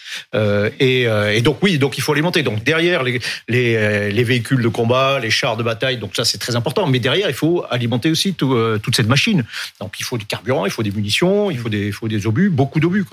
Et, 0.80 1.02
et, 1.02 1.40
donc 1.40 1.58
oui, 1.62 1.78
donc 1.78 1.98
il 1.98 2.00
faut 2.00 2.12
alimenter. 2.12 2.42
Donc 2.42 2.64
derrière 2.64 3.04
les, 3.04 3.20
les, 3.48 4.10
les, 4.10 4.24
véhicules 4.24 4.60
de 4.60 4.68
combat, 4.68 5.20
les 5.20 5.30
chars 5.30 5.56
de 5.56 5.62
bataille, 5.62 5.98
donc 5.98 6.16
ça 6.16 6.24
c'est 6.24 6.38
très 6.38 6.56
important. 6.56 6.88
Mais 6.88 6.98
derrière 6.98 7.28
il 7.28 7.34
faut 7.34 7.64
alimenter 7.70 8.10
aussi 8.10 8.34
tout, 8.34 8.56
toute 8.82 8.96
cette 8.96 9.06
machine. 9.06 9.44
Donc 9.80 9.94
il 10.00 10.04
faut 10.04 10.18
du 10.18 10.26
carburant, 10.26 10.66
il 10.66 10.72
faut 10.72 10.82
des 10.82 10.90
munitions, 10.90 11.52
il 11.52 11.58
faut 11.58 11.68
des, 11.68 11.86
il 11.86 11.92
faut 11.92 12.08
des 12.08 12.26
obus, 12.26 12.50
beaucoup 12.50 12.80
d'obus. 12.80 13.04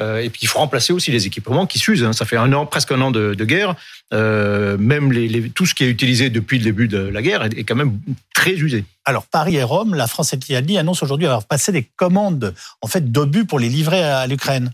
Euh, 0.00 0.18
et 0.18 0.30
puis 0.30 0.40
il 0.42 0.46
faut 0.46 0.58
remplacer 0.58 0.92
aussi 0.92 1.10
les 1.10 1.26
équipements 1.26 1.66
qui 1.66 1.78
s'usent. 1.78 2.04
Hein. 2.04 2.12
Ça 2.12 2.24
fait 2.24 2.36
un 2.36 2.52
an, 2.52 2.66
presque 2.66 2.92
un 2.92 3.00
an 3.00 3.10
de, 3.10 3.34
guerre. 3.44 3.74
Euh, 4.12 4.76
même 4.78 5.12
les, 5.12 5.50
tout 5.50 5.66
ce 5.66 5.74
qui 5.74 5.84
est 5.84 5.88
utilisé 5.88 6.30
depuis 6.30 6.58
le 6.58 6.64
début 6.64 6.88
de 6.88 6.98
la 6.98 7.22
guerre 7.22 7.44
est, 7.44 7.58
est 7.58 7.64
quand 7.64 7.76
même 7.76 7.98
très 8.34 8.52
usé. 8.52 8.84
Alors 9.04 9.26
Paris 9.26 9.56
et 9.56 9.62
Rome, 9.62 9.94
la 9.94 10.06
France 10.06 10.32
et 10.32 10.36
l'Italie 10.36 10.78
annoncent 10.78 11.04
aujourd'hui 11.04 11.26
avoir 11.26 11.44
passé 11.44 11.72
des 11.72 11.82
commandes 11.96 12.54
en 12.82 12.86
fait 12.86 13.10
d'obus 13.12 13.44
pour 13.44 13.58
les 13.58 13.68
livrer 13.68 14.02
à 14.02 14.26
l'Ukraine. 14.26 14.72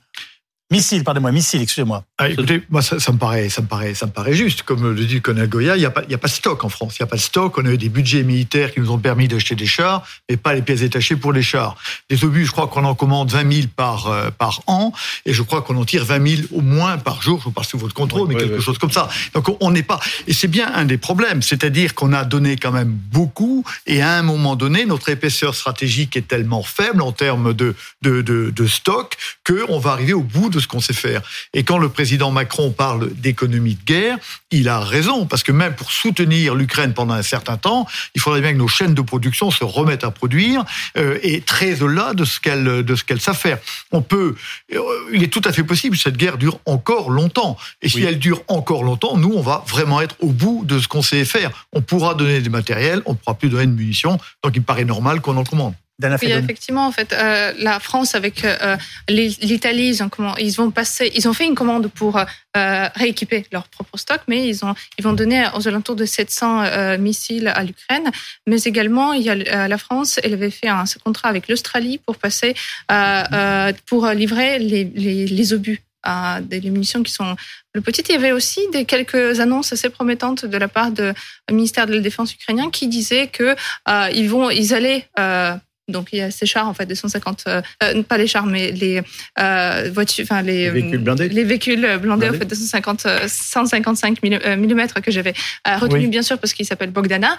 Missile, 0.72 1.04
pardonnez-moi, 1.04 1.30
missile, 1.30 1.62
excusez-moi. 1.62 2.02
Ah, 2.18 2.28
écoutez, 2.28 2.60
moi, 2.70 2.82
ça, 2.82 2.98
ça, 2.98 3.12
me 3.12 3.18
paraît, 3.18 3.48
ça 3.48 3.62
me 3.62 3.68
paraît, 3.68 3.94
ça 3.94 4.06
me 4.06 4.10
paraît 4.10 4.32
juste. 4.32 4.62
Comme 4.62 4.82
le 4.82 5.04
dit 5.04 5.14
le 5.14 5.20
colonel 5.20 5.48
Goya, 5.48 5.76
il 5.76 5.78
n'y 5.78 5.84
a 5.84 5.90
pas, 5.90 6.02
il 6.02 6.10
y 6.10 6.14
a 6.14 6.18
pas 6.18 6.26
de 6.26 6.32
stock 6.32 6.64
en 6.64 6.68
France. 6.68 6.96
Il 6.98 7.02
n'y 7.02 7.04
a 7.04 7.06
pas 7.06 7.16
de 7.16 7.20
stock. 7.20 7.56
On 7.56 7.64
a 7.66 7.70
eu 7.70 7.78
des 7.78 7.88
budgets 7.88 8.24
militaires 8.24 8.74
qui 8.74 8.80
nous 8.80 8.90
ont 8.90 8.98
permis 8.98 9.28
d'acheter 9.28 9.54
des 9.54 9.66
chars, 9.66 10.04
mais 10.28 10.36
pas 10.36 10.54
les 10.54 10.62
pièces 10.62 10.80
détachées 10.80 11.14
pour 11.14 11.32
les 11.32 11.42
chars. 11.42 11.76
Les 12.10 12.24
obus, 12.24 12.46
je 12.46 12.50
crois 12.50 12.66
qu'on 12.66 12.84
en 12.84 12.96
commande 12.96 13.30
20 13.30 13.52
000 13.52 13.66
par, 13.76 14.08
euh, 14.08 14.30
par 14.36 14.62
an, 14.66 14.92
et 15.24 15.32
je 15.32 15.42
crois 15.42 15.62
qu'on 15.62 15.76
en 15.76 15.84
tire 15.84 16.04
20 16.04 16.36
000 16.36 16.42
au 16.50 16.62
moins 16.62 16.98
par 16.98 17.22
jour. 17.22 17.40
Je 17.44 17.48
ne 17.48 17.54
passe 17.54 17.68
sous 17.68 17.78
votre 17.78 17.94
contrôle, 17.94 18.22
oui, 18.22 18.28
mais 18.30 18.34
oui, 18.34 18.48
quelque 18.48 18.58
oui. 18.58 18.64
chose 18.64 18.78
comme 18.78 18.90
ça. 18.90 19.08
Donc, 19.34 19.56
on 19.60 19.70
n'est 19.70 19.84
pas, 19.84 20.00
et 20.26 20.32
c'est 20.32 20.48
bien 20.48 20.68
un 20.74 20.84
des 20.84 20.98
problèmes. 20.98 21.42
C'est-à-dire 21.42 21.94
qu'on 21.94 22.12
a 22.12 22.24
donné 22.24 22.56
quand 22.56 22.72
même 22.72 22.90
beaucoup, 22.90 23.64
et 23.86 24.02
à 24.02 24.14
un 24.14 24.22
moment 24.22 24.56
donné, 24.56 24.84
notre 24.84 25.10
épaisseur 25.10 25.54
stratégique 25.54 26.16
est 26.16 26.26
tellement 26.26 26.64
faible 26.64 27.02
en 27.02 27.12
termes 27.12 27.54
de, 27.54 27.76
de, 28.02 28.20
de, 28.20 28.50
de 28.50 28.66
stock 28.66 29.16
qu'on 29.46 29.78
va 29.78 29.92
arriver 29.92 30.12
au 30.12 30.22
bout 30.22 30.50
de 30.50 30.55
de 30.56 30.60
ce 30.60 30.66
qu'on 30.66 30.80
sait 30.80 30.92
faire. 30.92 31.22
Et 31.54 31.62
quand 31.62 31.78
le 31.78 31.88
président 31.88 32.30
Macron 32.30 32.70
parle 32.70 33.12
d'économie 33.14 33.74
de 33.74 33.84
guerre, 33.84 34.18
il 34.50 34.68
a 34.68 34.80
raison, 34.80 35.26
parce 35.26 35.42
que 35.42 35.52
même 35.52 35.74
pour 35.74 35.92
soutenir 35.92 36.54
l'Ukraine 36.54 36.94
pendant 36.94 37.14
un 37.14 37.22
certain 37.22 37.56
temps, 37.56 37.86
il 38.14 38.20
faudrait 38.20 38.40
bien 38.40 38.52
que 38.52 38.58
nos 38.58 38.68
chaînes 38.68 38.94
de 38.94 39.02
production 39.02 39.50
se 39.50 39.64
remettent 39.64 40.04
à 40.04 40.10
produire 40.10 40.64
euh, 40.96 41.18
et 41.22 41.40
très 41.40 41.82
au-delà 41.82 42.14
de 42.14 42.24
ce 42.24 42.40
qu'elles 42.40 42.82
de 42.82 42.94
ce 42.96 43.04
qu'elles 43.04 43.20
savent 43.20 43.38
faire. 43.38 43.58
On 43.92 44.02
peut, 44.02 44.34
euh, 44.74 44.80
il 45.12 45.22
est 45.22 45.32
tout 45.32 45.42
à 45.44 45.52
fait 45.52 45.64
possible 45.64 45.96
que 45.96 46.02
cette 46.02 46.16
guerre 46.16 46.38
dure 46.38 46.58
encore 46.66 47.10
longtemps. 47.10 47.56
Et 47.82 47.88
si 47.88 48.02
elle 48.02 48.18
dure 48.18 48.42
encore 48.48 48.82
longtemps, 48.82 49.16
nous, 49.16 49.32
on 49.34 49.42
va 49.42 49.64
vraiment 49.68 50.00
être 50.00 50.16
au 50.20 50.32
bout 50.32 50.64
de 50.64 50.78
ce 50.78 50.88
qu'on 50.88 51.02
sait 51.02 51.24
faire. 51.24 51.66
On 51.72 51.82
pourra 51.82 52.14
donner 52.14 52.40
des 52.40 52.50
matériels, 52.50 53.02
on 53.06 53.12
ne 53.12 53.16
pourra 53.16 53.36
plus 53.36 53.48
donner 53.48 53.66
de 53.66 53.72
munitions, 53.72 54.18
donc 54.42 54.52
il 54.54 54.62
paraît 54.62 54.84
normal 54.84 55.20
qu'on 55.20 55.36
en 55.36 55.44
commande. 55.44 55.74
Oui, 56.02 56.44
effectivement, 56.44 56.86
en 56.86 56.92
fait, 56.92 57.14
euh, 57.14 57.54
la 57.58 57.80
France 57.80 58.14
avec 58.14 58.44
euh, 58.44 58.76
l'Italie, 59.08 59.88
ils 59.88 60.02
ont 60.02 60.10
comment, 60.10 60.36
ils 60.36 60.52
vont 60.52 60.70
passer, 60.70 61.10
ils 61.14 61.26
ont 61.26 61.32
fait 61.32 61.46
une 61.46 61.54
commande 61.54 61.88
pour 61.88 62.18
euh, 62.18 62.88
rééquiper 62.94 63.46
leur 63.50 63.66
propre 63.68 63.96
stock, 63.96 64.20
mais 64.28 64.46
ils 64.46 64.64
ont, 64.64 64.74
ils 64.98 65.04
vont 65.04 65.14
donner 65.14 65.46
aux 65.54 65.66
alentours 65.66 65.96
de 65.96 66.04
700 66.04 66.64
euh, 66.64 66.98
missiles 66.98 67.48
à 67.48 67.64
l'Ukraine. 67.64 68.10
Mais 68.46 68.60
également, 68.62 69.14
il 69.14 69.22
y 69.22 69.30
a 69.30 69.68
la 69.68 69.78
France, 69.78 70.20
elle 70.22 70.34
avait 70.34 70.50
fait 70.50 70.68
un 70.68 70.84
contrat 71.02 71.30
avec 71.30 71.48
l'Australie 71.48 71.98
pour 71.98 72.16
passer, 72.16 72.54
euh, 72.92 73.72
pour 73.86 74.06
livrer 74.08 74.58
les, 74.58 74.84
les, 74.84 75.26
les 75.26 75.52
obus 75.54 75.82
à 76.06 76.40
des 76.40 76.60
munitions 76.60 77.02
qui 77.02 77.12
sont 77.12 77.36
le 77.74 77.80
petit. 77.80 78.02
Il 78.08 78.12
y 78.12 78.14
avait 78.14 78.32
aussi 78.32 78.60
des 78.72 78.84
quelques 78.84 79.40
annonces 79.40 79.72
assez 79.72 79.90
promettantes 79.90 80.46
de 80.46 80.56
la 80.56 80.68
part 80.68 80.92
du 80.92 81.12
ministère 81.50 81.86
de 81.86 81.94
la 81.94 82.00
Défense 82.00 82.32
ukrainien 82.32 82.70
qui 82.70 82.86
disait 82.86 83.26
que 83.26 83.54
euh, 83.88 84.08
ils 84.14 84.30
vont, 84.30 84.48
ils 84.50 84.72
allaient 84.72 85.06
euh, 85.18 85.54
donc 85.88 86.08
il 86.12 86.18
y 86.18 86.22
a 86.22 86.30
ces 86.30 86.46
chars 86.46 86.68
en 86.68 86.74
fait 86.74 86.86
des 86.86 86.94
150, 86.94 87.44
euh, 87.46 87.62
euh, 87.82 88.02
pas 88.02 88.18
les 88.18 88.26
chars 88.26 88.46
mais 88.46 88.72
les 88.72 89.02
euh, 89.38 89.90
voitures, 89.92 90.24
enfin 90.24 90.42
les, 90.42 90.70
véhicules 90.70 90.98
blindés, 90.98 91.28
les 91.28 91.44
véhicules 91.44 91.98
blindés, 91.98 92.30
en 92.30 92.32
fait 92.32 92.44
de 92.44 92.54
150, 92.54 93.06
155 93.26 94.22
mm 94.22 94.86
que 95.02 95.10
j'avais 95.10 95.34
retenu 95.64 96.08
bien 96.08 96.22
sûr 96.22 96.38
parce 96.38 96.52
qu'il 96.52 96.66
s'appelle 96.66 96.90
Bogdana, 96.90 97.36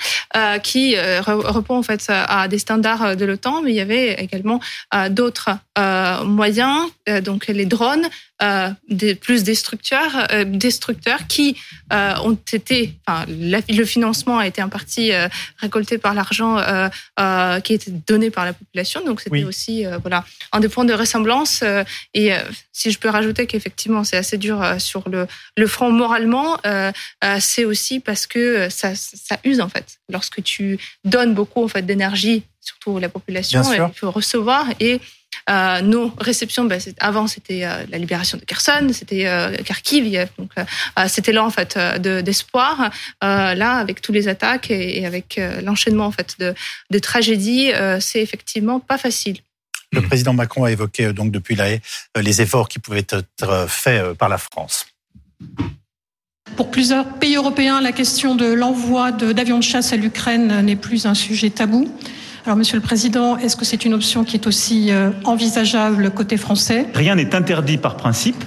qui 0.64 0.96
répond 0.98 1.78
en 1.78 1.84
fait 1.84 2.06
à 2.10 2.48
des 2.48 2.60
standards 2.60 3.16
de 3.18 3.26
l'OTAN, 3.26 3.62
mais 3.62 3.72
il 3.72 3.76
y 3.76 3.82
avait 3.82 4.14
également 4.14 4.60
d'autres 5.10 5.50
moyens, 6.26 6.88
donc 7.24 7.48
les 7.48 7.66
drones, 7.66 8.08
des, 8.90 9.16
plus 9.16 9.44
destructeurs, 9.44 10.28
destructeurs 10.46 11.28
qui 11.28 11.58
ont 11.92 12.38
été, 12.54 12.94
enfin 13.06 13.26
le 13.28 13.86
financement 13.86 14.38
a 14.38 14.48
été 14.48 14.62
en 14.62 14.70
partie 14.70 15.12
récolté 15.58 15.98
par 15.98 16.14
l'argent 16.14 16.58
qui 17.64 17.74
était 17.74 17.92
donné 17.92 18.30
par 18.30 18.46
la 18.46 18.54
population. 18.54 19.04
Donc 19.04 19.22
c'était 19.22 19.44
aussi 19.44 19.86
euh, 19.86 19.98
voilà 20.00 20.26
un 20.52 20.60
des 20.60 20.70
points 20.70 20.86
de 20.86 20.94
ressemblance. 20.94 21.62
Euh, 21.64 21.84
et 22.14 22.34
euh, 22.34 22.40
si 22.72 22.92
je 22.92 23.00
peux 23.00 23.10
rajouter 23.10 23.48
qu'effectivement 23.48 24.04
c'est 24.04 24.18
assez 24.18 24.38
dur 24.38 24.64
sur 24.80 25.08
le, 25.10 25.28
le 25.56 25.68
front 25.68 25.92
moralement, 25.92 26.58
c'est 27.40 27.66
aussi 27.66 28.00
parce 28.00 28.28
que 28.28 28.70
ça, 28.70 28.94
ça 28.96 29.40
use 29.44 29.62
en 29.62 29.70
fait. 29.70 29.98
Lorsque 30.10 30.44
tu 30.44 30.78
donnes 31.04 31.34
beaucoup 31.34 31.64
en 31.64 31.68
fait 31.68 31.82
d'énergie, 31.82 32.44
surtout 32.62 33.00
la 33.00 33.10
population, 33.10 33.64
elle 33.72 33.90
peut 34.00 34.08
recevoir 34.08 34.68
et 34.80 35.00
euh, 35.50 35.82
nos 35.82 36.12
réceptions, 36.20 36.66
ben, 36.66 36.80
avant 37.00 37.28
c'était 37.28 37.64
euh, 37.64 37.86
la 37.90 37.98
libération 37.98 38.38
de 38.38 38.44
Kherson, 38.44 38.90
c'était 38.92 39.28
euh, 39.28 39.56
Kharkiv, 39.58 40.28
donc 40.38 40.52
c'était 41.08 41.32
là 41.32 41.46
en 41.46 41.50
fait 41.50 41.78
d'espoir. 42.00 42.92
là, 43.22 43.78
avec 43.78 44.02
tous 44.02 44.12
les 44.12 44.28
attaques 44.28 44.70
et, 44.72 45.06
avec 45.06 45.40
l'enchaînement 45.64 46.06
en 46.06 46.12
fait 46.12 46.36
de, 46.40 46.54
de 46.90 47.00
tragédies, 47.00 47.72
c'est 48.00 48.22
effectivement 48.22 48.80
pas 48.80 48.98
facile. 48.98 49.38
Le 49.94 50.02
président 50.02 50.34
Macron 50.34 50.66
a 50.66 50.72
évoqué 50.72 51.14
donc 51.14 51.32
depuis 51.32 51.56
la 51.56 51.78
les 52.20 52.42
efforts 52.42 52.68
qui 52.68 52.80
pouvaient 52.80 53.00
être 53.00 53.26
faits 53.68 54.14
par 54.14 54.30
la 54.30 54.38
France. 54.38 54.86
Pour 56.56 56.72
plusieurs 56.72 57.20
pays 57.20 57.36
européens, 57.36 57.82
la 57.82 57.92
question 57.92 58.36
de 58.36 58.46
l'envoi 58.46 59.12
d'avions 59.12 59.60
de 59.60 59.64
chasse 59.64 59.94
à 59.94 59.98
l'Ukraine 59.98 60.62
n'est 60.62 60.76
plus 60.76 61.06
un 61.06 61.14
sujet 61.14 61.50
tabou. 61.50 61.92
Alors, 62.48 62.56
Monsieur 62.56 62.78
le 62.78 62.82
Président, 62.82 63.36
est-ce 63.36 63.58
que 63.58 63.66
c'est 63.66 63.84
une 63.84 63.94
option 63.94 64.24
qui 64.24 64.38
est 64.38 64.48
aussi 64.48 64.90
euh, 64.90 65.10
envisageable 65.26 66.12
côté 66.12 66.38
français? 66.38 66.86
Rien 66.94 67.16
n'est 67.16 67.36
interdit 67.36 67.78
par 67.78 67.98
principe, 67.98 68.42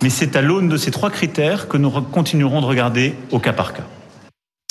mais 0.00 0.10
c'est 0.10 0.36
à 0.36 0.42
l'aune 0.42 0.68
de 0.68 0.76
ces 0.76 0.92
trois 0.92 1.10
critères 1.10 1.66
que 1.66 1.76
nous 1.76 1.90
continuerons 1.90 2.60
de 2.60 2.66
regarder 2.66 3.16
au 3.32 3.40
cas 3.40 3.52
par 3.52 3.72
cas. 3.72 3.82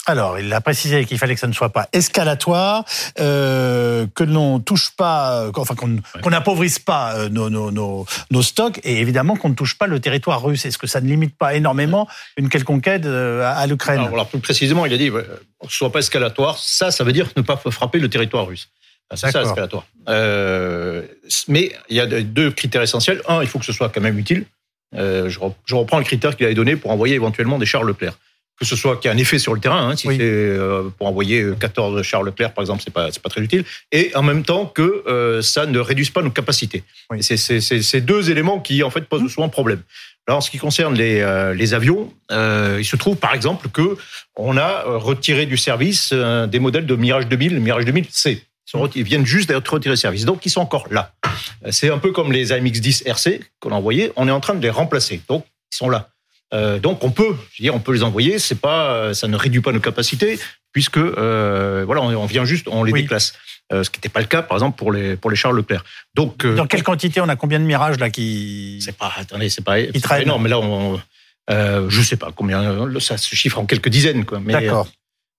Alors, 0.07 0.39
il 0.39 0.51
a 0.51 0.61
précisé 0.61 1.05
qu'il 1.05 1.19
fallait 1.19 1.35
que 1.35 1.39
ça 1.39 1.47
ne 1.47 1.53
soit 1.53 1.69
pas 1.69 1.87
escalatoire, 1.93 2.85
euh, 3.19 4.07
que 4.15 4.23
l'on 4.23 4.59
touche 4.59 4.91
pas, 4.97 5.43
euh, 5.43 5.51
enfin 5.55 5.75
qu'on 5.75 6.29
n'appauvrisse 6.29 6.79
pas 6.79 7.15
euh, 7.15 7.29
nos, 7.29 7.51
nos, 7.51 7.69
nos, 7.69 8.07
nos, 8.31 8.41
stocks, 8.41 8.79
et 8.83 8.99
évidemment 8.99 9.35
qu'on 9.35 9.49
ne 9.49 9.53
touche 9.53 9.77
pas 9.77 9.85
le 9.85 9.99
territoire 9.99 10.41
russe. 10.41 10.65
Est-ce 10.65 10.79
que 10.79 10.87
ça 10.87 11.01
ne 11.01 11.07
limite 11.07 11.37
pas 11.37 11.53
énormément 11.53 12.07
une 12.35 12.49
quelconquête 12.49 13.05
aide 13.05 13.07
à 13.07 13.65
l'Ukraine? 13.67 13.99
Alors, 13.99 14.27
plus 14.27 14.39
précisément, 14.39 14.85
il 14.85 14.93
a 14.93 14.97
dit, 14.97 15.11
que 15.11 15.17
ne 15.63 15.69
soit 15.69 15.91
pas 15.91 15.99
escalatoire. 15.99 16.57
Ça, 16.57 16.89
ça 16.89 17.03
veut 17.03 17.13
dire 17.13 17.29
ne 17.37 17.43
pas 17.43 17.57
frapper 17.57 17.99
le 17.99 18.09
territoire 18.09 18.47
russe. 18.47 18.69
C'est 19.13 19.31
ça, 19.31 19.43
escalatoire. 19.43 19.85
Euh, 20.09 21.03
mais 21.47 21.73
il 21.89 21.97
y 21.97 21.99
a 21.99 22.05
deux 22.07 22.51
critères 22.51 22.81
essentiels. 22.81 23.21
Un, 23.27 23.41
il 23.41 23.47
faut 23.47 23.59
que 23.59 23.65
ce 23.65 23.73
soit 23.73 23.89
quand 23.89 24.01
même 24.01 24.17
utile. 24.17 24.45
Euh, 24.95 25.29
je 25.29 25.75
reprends 25.75 25.97
le 25.99 26.03
critère 26.03 26.35
qu'il 26.35 26.45
avait 26.45 26.55
donné 26.55 26.75
pour 26.75 26.91
envoyer 26.91 27.15
éventuellement 27.15 27.57
des 27.57 27.65
chars 27.65 27.83
Leclerc 27.83 28.17
que 28.61 28.65
ce 28.65 28.75
soit 28.75 28.97
qu'il 28.97 29.09
y 29.09 29.11
ait 29.11 29.15
un 29.15 29.19
effet 29.19 29.39
sur 29.39 29.55
le 29.55 29.59
terrain. 29.59 29.89
Hein, 29.89 29.95
si 29.95 30.07
c'est 30.07 30.19
euh, 30.21 30.89
pour 30.97 31.07
envoyer 31.07 31.43
14 31.59 32.03
Charles 32.03 32.27
Leclerc, 32.27 32.53
par 32.53 32.61
exemple, 32.61 32.83
c'est 32.83 32.93
pas 32.93 33.11
c'est 33.11 33.21
pas 33.21 33.29
très 33.29 33.41
utile. 33.41 33.65
Et 33.91 34.11
en 34.15 34.21
même 34.21 34.43
temps 34.43 34.67
que 34.67 35.03
euh, 35.07 35.41
ça 35.41 35.65
ne 35.65 35.79
réduise 35.79 36.11
pas 36.11 36.21
nos 36.21 36.29
capacités. 36.29 36.83
C'est 37.21 37.37
ces 37.37 38.01
deux 38.01 38.29
éléments 38.29 38.59
qui 38.59 38.83
en 38.83 38.91
fait 38.91 39.01
posent 39.01 39.31
souvent 39.31 39.49
problème. 39.49 39.81
Alors, 40.27 40.37
en 40.37 40.41
ce 40.41 40.51
qui 40.51 40.59
concerne 40.59 40.93
les, 40.93 41.19
euh, 41.21 41.55
les 41.55 41.73
avions, 41.73 42.13
il 42.29 42.85
se 42.85 42.95
trouve 42.95 43.17
par 43.17 43.33
exemple 43.33 43.69
que 43.69 43.97
on 44.35 44.55
a 44.57 44.83
retiré 44.85 45.47
du 45.47 45.57
service 45.57 46.13
des 46.13 46.59
modèles 46.59 46.85
de 46.85 46.95
Mirage 46.95 47.27
2000, 47.27 47.59
Mirage 47.59 47.85
2000 47.85 48.05
C. 48.11 48.43
Ils 48.95 49.03
viennent 49.03 49.25
juste 49.25 49.49
d'être 49.49 49.73
retirés 49.73 49.95
de 49.95 49.99
service, 49.99 50.23
donc 50.23 50.45
ils 50.45 50.49
sont 50.49 50.61
encore 50.61 50.85
là. 50.91 51.13
C'est 51.71 51.89
un 51.89 51.97
peu 51.97 52.11
comme 52.11 52.31
les 52.31 52.51
AMX-10 52.51 53.07
RC 53.07 53.41
qu'on 53.59 53.71
a 53.71 53.75
envoyés. 53.75 54.11
On 54.15 54.27
est 54.27 54.31
en 54.31 54.39
train 54.39 54.53
de 54.53 54.61
les 54.61 54.69
remplacer, 54.69 55.21
donc 55.27 55.45
ils 55.73 55.75
sont 55.75 55.89
là. 55.89 56.09
Euh, 56.53 56.79
donc 56.79 57.03
on 57.03 57.11
peut, 57.11 57.35
je 57.53 57.61
veux 57.61 57.65
dire, 57.65 57.75
on 57.75 57.79
peut 57.79 57.93
les 57.93 58.03
envoyer. 58.03 58.39
C'est 58.39 58.59
pas, 58.59 58.93
euh, 58.93 59.13
ça 59.13 59.27
ne 59.27 59.35
réduit 59.35 59.61
pas 59.61 59.71
nos 59.71 59.79
capacités 59.79 60.39
puisque 60.73 60.97
euh, 60.97 61.83
voilà, 61.85 62.01
on, 62.01 62.25
vient 62.25 62.45
juste, 62.45 62.67
on 62.69 62.83
les 62.83 62.93
déclasse. 62.93 63.33
ce 63.71 63.89
qui 63.89 63.99
n'était 63.99 64.09
pas 64.09 64.21
le 64.21 64.25
cas, 64.25 64.41
par 64.41 64.57
exemple, 64.57 64.77
pour 64.77 64.91
les 64.91 65.17
pour 65.17 65.29
les 65.29 65.35
chars 65.35 65.51
Leclerc. 65.51 65.83
Donc 66.15 66.45
dans 66.45 66.67
quelle 66.67 66.83
quantité 66.83 67.21
on 67.21 67.29
a 67.29 67.35
combien 67.35 67.59
de 67.59 67.65
mirages 67.65 67.99
là 67.99 68.09
qui 68.09 68.79
C'est 68.81 68.97
pas, 68.97 69.11
attendez, 69.17 69.49
c'est 69.49 69.63
pas, 69.63 69.77
pas 70.07 70.21
énorme. 70.21 70.43
Mais 70.43 70.49
là, 70.49 70.59
on, 70.59 70.99
je 71.49 72.01
sais 72.01 72.15
pas 72.15 72.31
combien. 72.33 72.89
Ça 72.99 73.17
se 73.17 73.35
chiffre 73.35 73.59
en 73.59 73.65
quelques 73.65 73.89
dizaines, 73.89 74.25
quoi. 74.25 74.39
D'accord. 74.39 74.87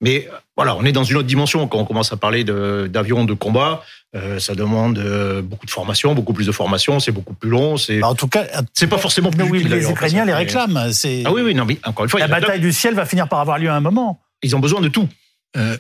Mais 0.03 0.29
voilà, 0.57 0.77
on 0.77 0.85
est 0.85 0.93
dans 0.93 1.05
une 1.05 1.17
autre 1.17 1.29
dimension 1.29 1.67
quand 1.69 1.79
on 1.79 1.85
commence 1.85 2.13
à 2.13 2.17
parler 2.17 2.45
d'avions 2.45 3.25
de, 3.25 3.35
combat. 3.35 3.83
Euh, 4.15 4.39
ça 4.39 4.55
demande 4.55 4.99
euh, 4.99 5.41
beaucoup 5.41 5.65
de 5.65 5.71
formation, 5.71 6.15
beaucoup 6.15 6.35
plus 6.35 6.45
de 6.45 6.53
formation, 6.53 7.01
c'est 7.01 7.13
beaucoup 7.13 7.33
plus 7.33 7.49
long. 7.49 7.79
C'est 7.79 8.01
bah, 8.01 8.09
en 8.09 8.15
tout 8.15 8.29
cas, 8.29 8.45
c'est 8.75 8.89
pas 8.89 8.99
forcément 8.99 9.31
plus 9.31 9.45
oui, 9.45 9.65
Les 9.65 9.89
Ukrainiens 9.89 10.27
les 10.27 10.35
réclament. 10.35 10.77
Ah 10.77 11.33
oui, 11.33 11.41
oui, 11.41 11.55
non, 11.55 11.65
mais 11.65 11.79
encore 11.85 12.05
une 12.05 12.11
fois, 12.11 12.21
la 12.21 12.29
bataille 12.29 12.61
du 12.61 12.73
ciel 12.73 12.95
va 12.95 13.07
finir 13.07 13.29
par 13.29 13.41
avoir 13.41 13.59
lieu 13.59 13.71
à 13.71 13.75
un 13.75 13.81
moment. 13.81 14.21
Ils 14.43 14.55
ont 14.55 14.61
besoin 14.61 14.81
de 14.81 14.89
tout. 14.89 15.09
Euh, 15.57 15.77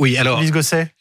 oui, 0.00 0.18
alors. 0.18 0.42
Gosset. 0.44 0.92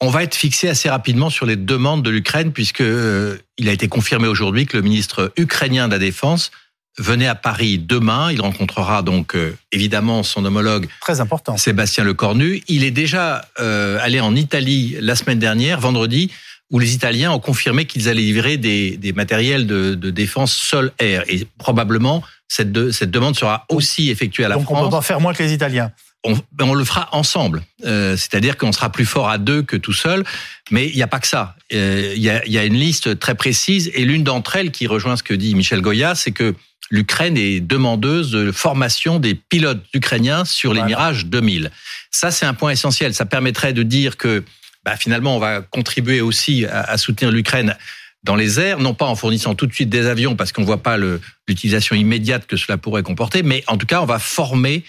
On 0.00 0.10
va 0.10 0.22
être 0.22 0.34
fixé 0.34 0.68
assez 0.68 0.90
rapidement 0.90 1.30
sur 1.30 1.46
les 1.46 1.56
demandes 1.56 2.02
de 2.02 2.10
l'Ukraine 2.10 2.52
puisque 2.52 2.80
euh, 2.80 3.38
il 3.56 3.68
a 3.68 3.72
été 3.72 3.88
confirmé 3.88 4.26
aujourd'hui 4.26 4.66
que 4.66 4.76
le 4.76 4.82
ministre 4.82 5.32
ukrainien 5.36 5.86
de 5.86 5.92
la 5.92 5.98
Défense 5.98 6.50
venait 6.98 7.26
à 7.26 7.34
Paris 7.34 7.78
demain. 7.78 8.30
Il 8.32 8.40
rencontrera 8.40 9.02
donc 9.02 9.34
euh, 9.34 9.56
évidemment 9.72 10.22
son 10.22 10.44
homologue 10.44 10.88
très 11.00 11.20
important 11.20 11.56
Sébastien 11.56 12.04
Lecornu. 12.04 12.62
Il 12.68 12.84
est 12.84 12.90
déjà 12.90 13.44
euh, 13.60 13.98
allé 14.00 14.20
en 14.20 14.34
Italie 14.34 14.96
la 15.00 15.16
semaine 15.16 15.38
dernière, 15.38 15.80
vendredi, 15.80 16.30
où 16.70 16.78
les 16.78 16.94
Italiens 16.94 17.32
ont 17.32 17.40
confirmé 17.40 17.84
qu'ils 17.84 18.08
allaient 18.08 18.20
livrer 18.20 18.56
des, 18.56 18.96
des 18.96 19.12
matériels 19.12 19.66
de, 19.66 19.94
de 19.94 20.10
défense 20.10 20.54
sol-air. 20.54 21.24
Et 21.28 21.46
probablement 21.58 22.22
cette, 22.48 22.72
de, 22.72 22.90
cette 22.90 23.10
demande 23.10 23.36
sera 23.36 23.64
aussi 23.68 24.10
effectuée 24.10 24.44
à 24.44 24.48
la 24.48 24.54
France. 24.56 24.66
Donc 24.66 24.78
on 24.78 24.84
peut 24.84 24.90
pas 24.90 25.02
faire 25.02 25.20
moins 25.20 25.34
que 25.34 25.42
les 25.42 25.52
Italiens. 25.52 25.92
On, 26.26 26.38
on, 26.60 26.72
le 26.72 26.84
fera 26.84 27.10
ensemble. 27.12 27.62
Euh, 27.84 28.16
C'est-à-dire 28.16 28.56
qu'on 28.56 28.72
sera 28.72 28.90
plus 28.90 29.04
fort 29.04 29.28
à 29.28 29.36
deux 29.36 29.62
que 29.62 29.76
tout 29.76 29.92
seul. 29.92 30.24
Mais 30.70 30.88
il 30.88 30.96
n'y 30.96 31.02
a 31.02 31.06
pas 31.06 31.20
que 31.20 31.26
ça. 31.26 31.54
Euh, 31.74 32.14
il 32.16 32.22
y, 32.22 32.30
a, 32.30 32.46
y, 32.46 32.56
a, 32.56 32.64
une 32.64 32.78
liste 32.78 33.18
très 33.18 33.34
précise 33.34 33.90
et 33.94 34.06
l'une 34.06 34.24
d'entre 34.24 34.56
elles 34.56 34.70
qui 34.70 34.86
rejoint 34.86 35.16
ce 35.16 35.22
que 35.22 35.34
dit 35.34 35.54
Michel 35.54 35.82
Goya, 35.82 36.14
c'est 36.14 36.32
que 36.32 36.54
l'Ukraine 36.90 37.36
est 37.36 37.60
demandeuse 37.60 38.30
de 38.30 38.52
formation 38.52 39.18
des 39.18 39.34
pilotes 39.34 39.84
ukrainiens 39.94 40.44
sur 40.44 40.74
les 40.74 40.82
Mirage 40.82 41.26
2000. 41.26 41.70
Ça, 42.10 42.30
c'est 42.30 42.46
un 42.46 42.54
point 42.54 42.70
essentiel. 42.70 43.14
Ça 43.14 43.26
permettrait 43.26 43.72
de 43.72 43.82
dire 43.82 44.16
que 44.16 44.44
bah, 44.84 44.96
finalement, 44.96 45.36
on 45.36 45.38
va 45.38 45.62
contribuer 45.62 46.20
aussi 46.20 46.66
à, 46.66 46.96
soutenir 46.98 47.32
l'Ukraine 47.32 47.76
dans 48.22 48.36
les 48.36 48.60
airs, 48.60 48.78
non 48.78 48.94
pas 48.94 49.06
en 49.06 49.16
fournissant 49.16 49.54
tout 49.54 49.66
de 49.66 49.72
suite 49.72 49.90
des 49.90 50.06
avions, 50.06 50.36
parce 50.36 50.52
qu'on 50.52 50.62
ne 50.62 50.66
voit 50.66 50.82
pas 50.82 50.96
l'utilisation 50.96 51.94
immédiate 51.94 52.46
que 52.46 52.56
cela 52.56 52.78
pourrait 52.78 53.02
comporter, 53.02 53.42
mais 53.42 53.64
en 53.66 53.76
tout 53.76 53.86
cas, 53.86 54.00
on 54.00 54.06
va 54.06 54.18
former 54.18 54.82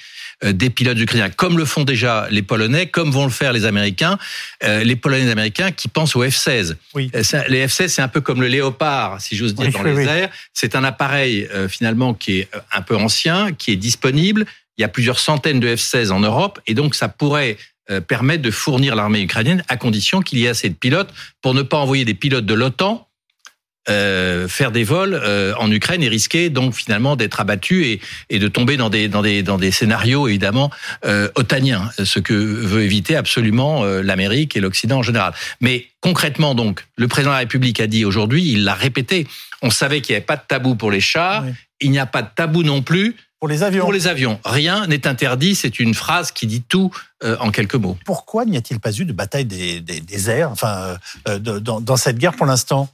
des 0.44 0.70
pilotes 0.70 1.00
ukrainiens, 1.00 1.30
comme 1.30 1.58
le 1.58 1.66
font 1.66 1.84
déjà 1.84 2.28
les 2.30 2.42
Polonais, 2.42 2.88
comme 2.88 3.12
vont 3.12 3.26
le 3.26 3.32
faire 3.32 3.54
les 3.54 3.66
Américains, 3.66 4.18
les 4.62 4.96
Polonais 4.96 5.22
et 5.22 5.26
les 5.26 5.32
Américains 5.32 5.72
qui 5.72 5.88
pensent 5.88 6.16
aux 6.16 6.24
F-16. 6.24 6.76
Oui. 6.94 7.10
Les 7.48 7.68
F-16, 7.68 7.88
c'est 7.88 8.02
un 8.02 8.08
peu 8.08 8.22
comme 8.22 8.42
le 8.42 8.48
Léopard, 8.48 9.22
si 9.22 9.36
j'ose 9.36 9.56
dire, 9.56 9.72
dans 9.72 9.84
les 9.84 10.06
airs. 10.06 10.30
C'est 10.54 10.76
un 10.76 10.84
appareil 10.84 11.48
finalement 11.70 12.14
qui 12.14 12.40
est 12.40 12.50
un 12.72 12.82
peu 12.82 12.96
ancien, 12.96 13.54
qui 13.54 13.72
est 13.72 13.78
disponible. 13.78 14.46
Il 14.78 14.82
y 14.82 14.86
a 14.86 14.90
plusieurs 14.90 15.20
centaines 15.20 15.60
de 15.60 15.74
F-16 15.76 16.12
en 16.12 16.20
Europe, 16.20 16.60
et 16.68 16.74
donc 16.74 16.96
ça 16.96 17.08
pourrait 17.08 17.58
permettre 18.08 18.42
de 18.42 18.52
fournir 18.52 18.96
l'armée 18.96 19.22
ukrainienne 19.22 19.64
à 19.68 19.78
condition 19.78 20.22
qu'il 20.22 20.40
y 20.40 20.46
ait 20.46 20.50
assez 20.50 20.70
de 20.70 20.76
pilotes 20.76 21.14
pour 21.42 21.54
ne 21.54 21.62
pas 21.62 21.78
envoyer 21.78 22.04
des 22.04 22.16
pilotes 22.16 22.46
de 22.46 22.54
l'OTAN 22.54 23.08
euh, 23.90 24.48
faire 24.48 24.72
des 24.72 24.84
vols 24.84 25.14
euh, 25.14 25.54
en 25.60 25.72
Ukraine 25.72 26.02
et 26.02 26.08
risquer 26.08 26.50
donc 26.50 26.74
finalement 26.74 27.16
d'être 27.16 27.40
abattu 27.40 27.86
et, 27.86 28.02
et, 28.30 28.40
de 28.40 28.48
tomber 28.48 28.78
dans 28.78 28.90
des 28.90 29.08
dans 29.08 29.22
des 29.22 29.44
dans 29.44 29.58
des 29.58 29.72
scénarios 29.72 30.28
évidemment 30.28 30.72
euh, 31.06 31.30
otaniens, 31.36 31.92
ce 32.04 32.20
que 32.20 32.34
veut 32.34 32.84
éviter 32.84 33.16
absolument 33.16 33.84
euh, 33.84 34.02
l'Amérique 34.02 34.58
et 34.58 34.60
l'Occident 34.60 34.98
en 34.98 35.04
général. 35.04 35.34
Mais 35.62 35.88
concrètement 36.02 36.56
donc, 36.56 36.86
le 36.98 37.08
président 37.08 37.32
de 37.32 37.36
la 37.36 37.40
République 37.40 37.80
a 37.80 37.88
dit 37.88 38.06
aujourd'hui, 38.06 38.52
il 38.52 38.64
l'a 38.64 38.74
répété, 38.74 39.28
on 39.62 39.70
savait 39.70 40.02
qu'il 40.02 40.14
n'y 40.14 40.18
avait 40.18 40.26
pas 40.26 40.38
de 40.38 40.44
tabou 40.48 40.76
pour 40.76 40.90
les 40.90 41.02
chars, 41.02 41.46
il 41.80 41.92
n'y 41.92 42.00
a 42.00 42.06
pas 42.06 42.22
de 42.22 42.30
tabou 42.36 42.64
non 42.64 42.82
plus 42.82 43.16
pour 43.40 43.50
les 43.50 43.62
avions. 43.62 43.84
Pour 43.84 43.94
les 43.94 44.08
avions, 44.08 44.40
rien 44.46 44.88
n'est 44.88 45.06
interdit. 45.06 45.54
C'est 45.54 45.80
une 45.80 45.94
phrase 45.94 46.32
qui 46.32 46.48
dit 46.48 46.64
tout 46.64 46.90
en 47.24 47.52
quelques 47.52 47.76
mots. 47.76 47.98
Pourquoi 48.06 48.46
n'y 48.46 48.58
a-t-il 48.58 48.80
pas 48.80 48.92
eu 48.94 49.06
de 49.06 49.14
bataille 49.14 49.46
des, 49.46 49.82
des, 49.82 50.00
des 50.00 50.30
airs, 50.30 50.50
enfin, 50.50 50.98
de, 51.28 51.60
dans, 51.60 51.82
dans 51.82 51.98
cette 51.98 52.18
guerre 52.18 52.34
pour 52.34 52.46
l'instant? 52.46 52.90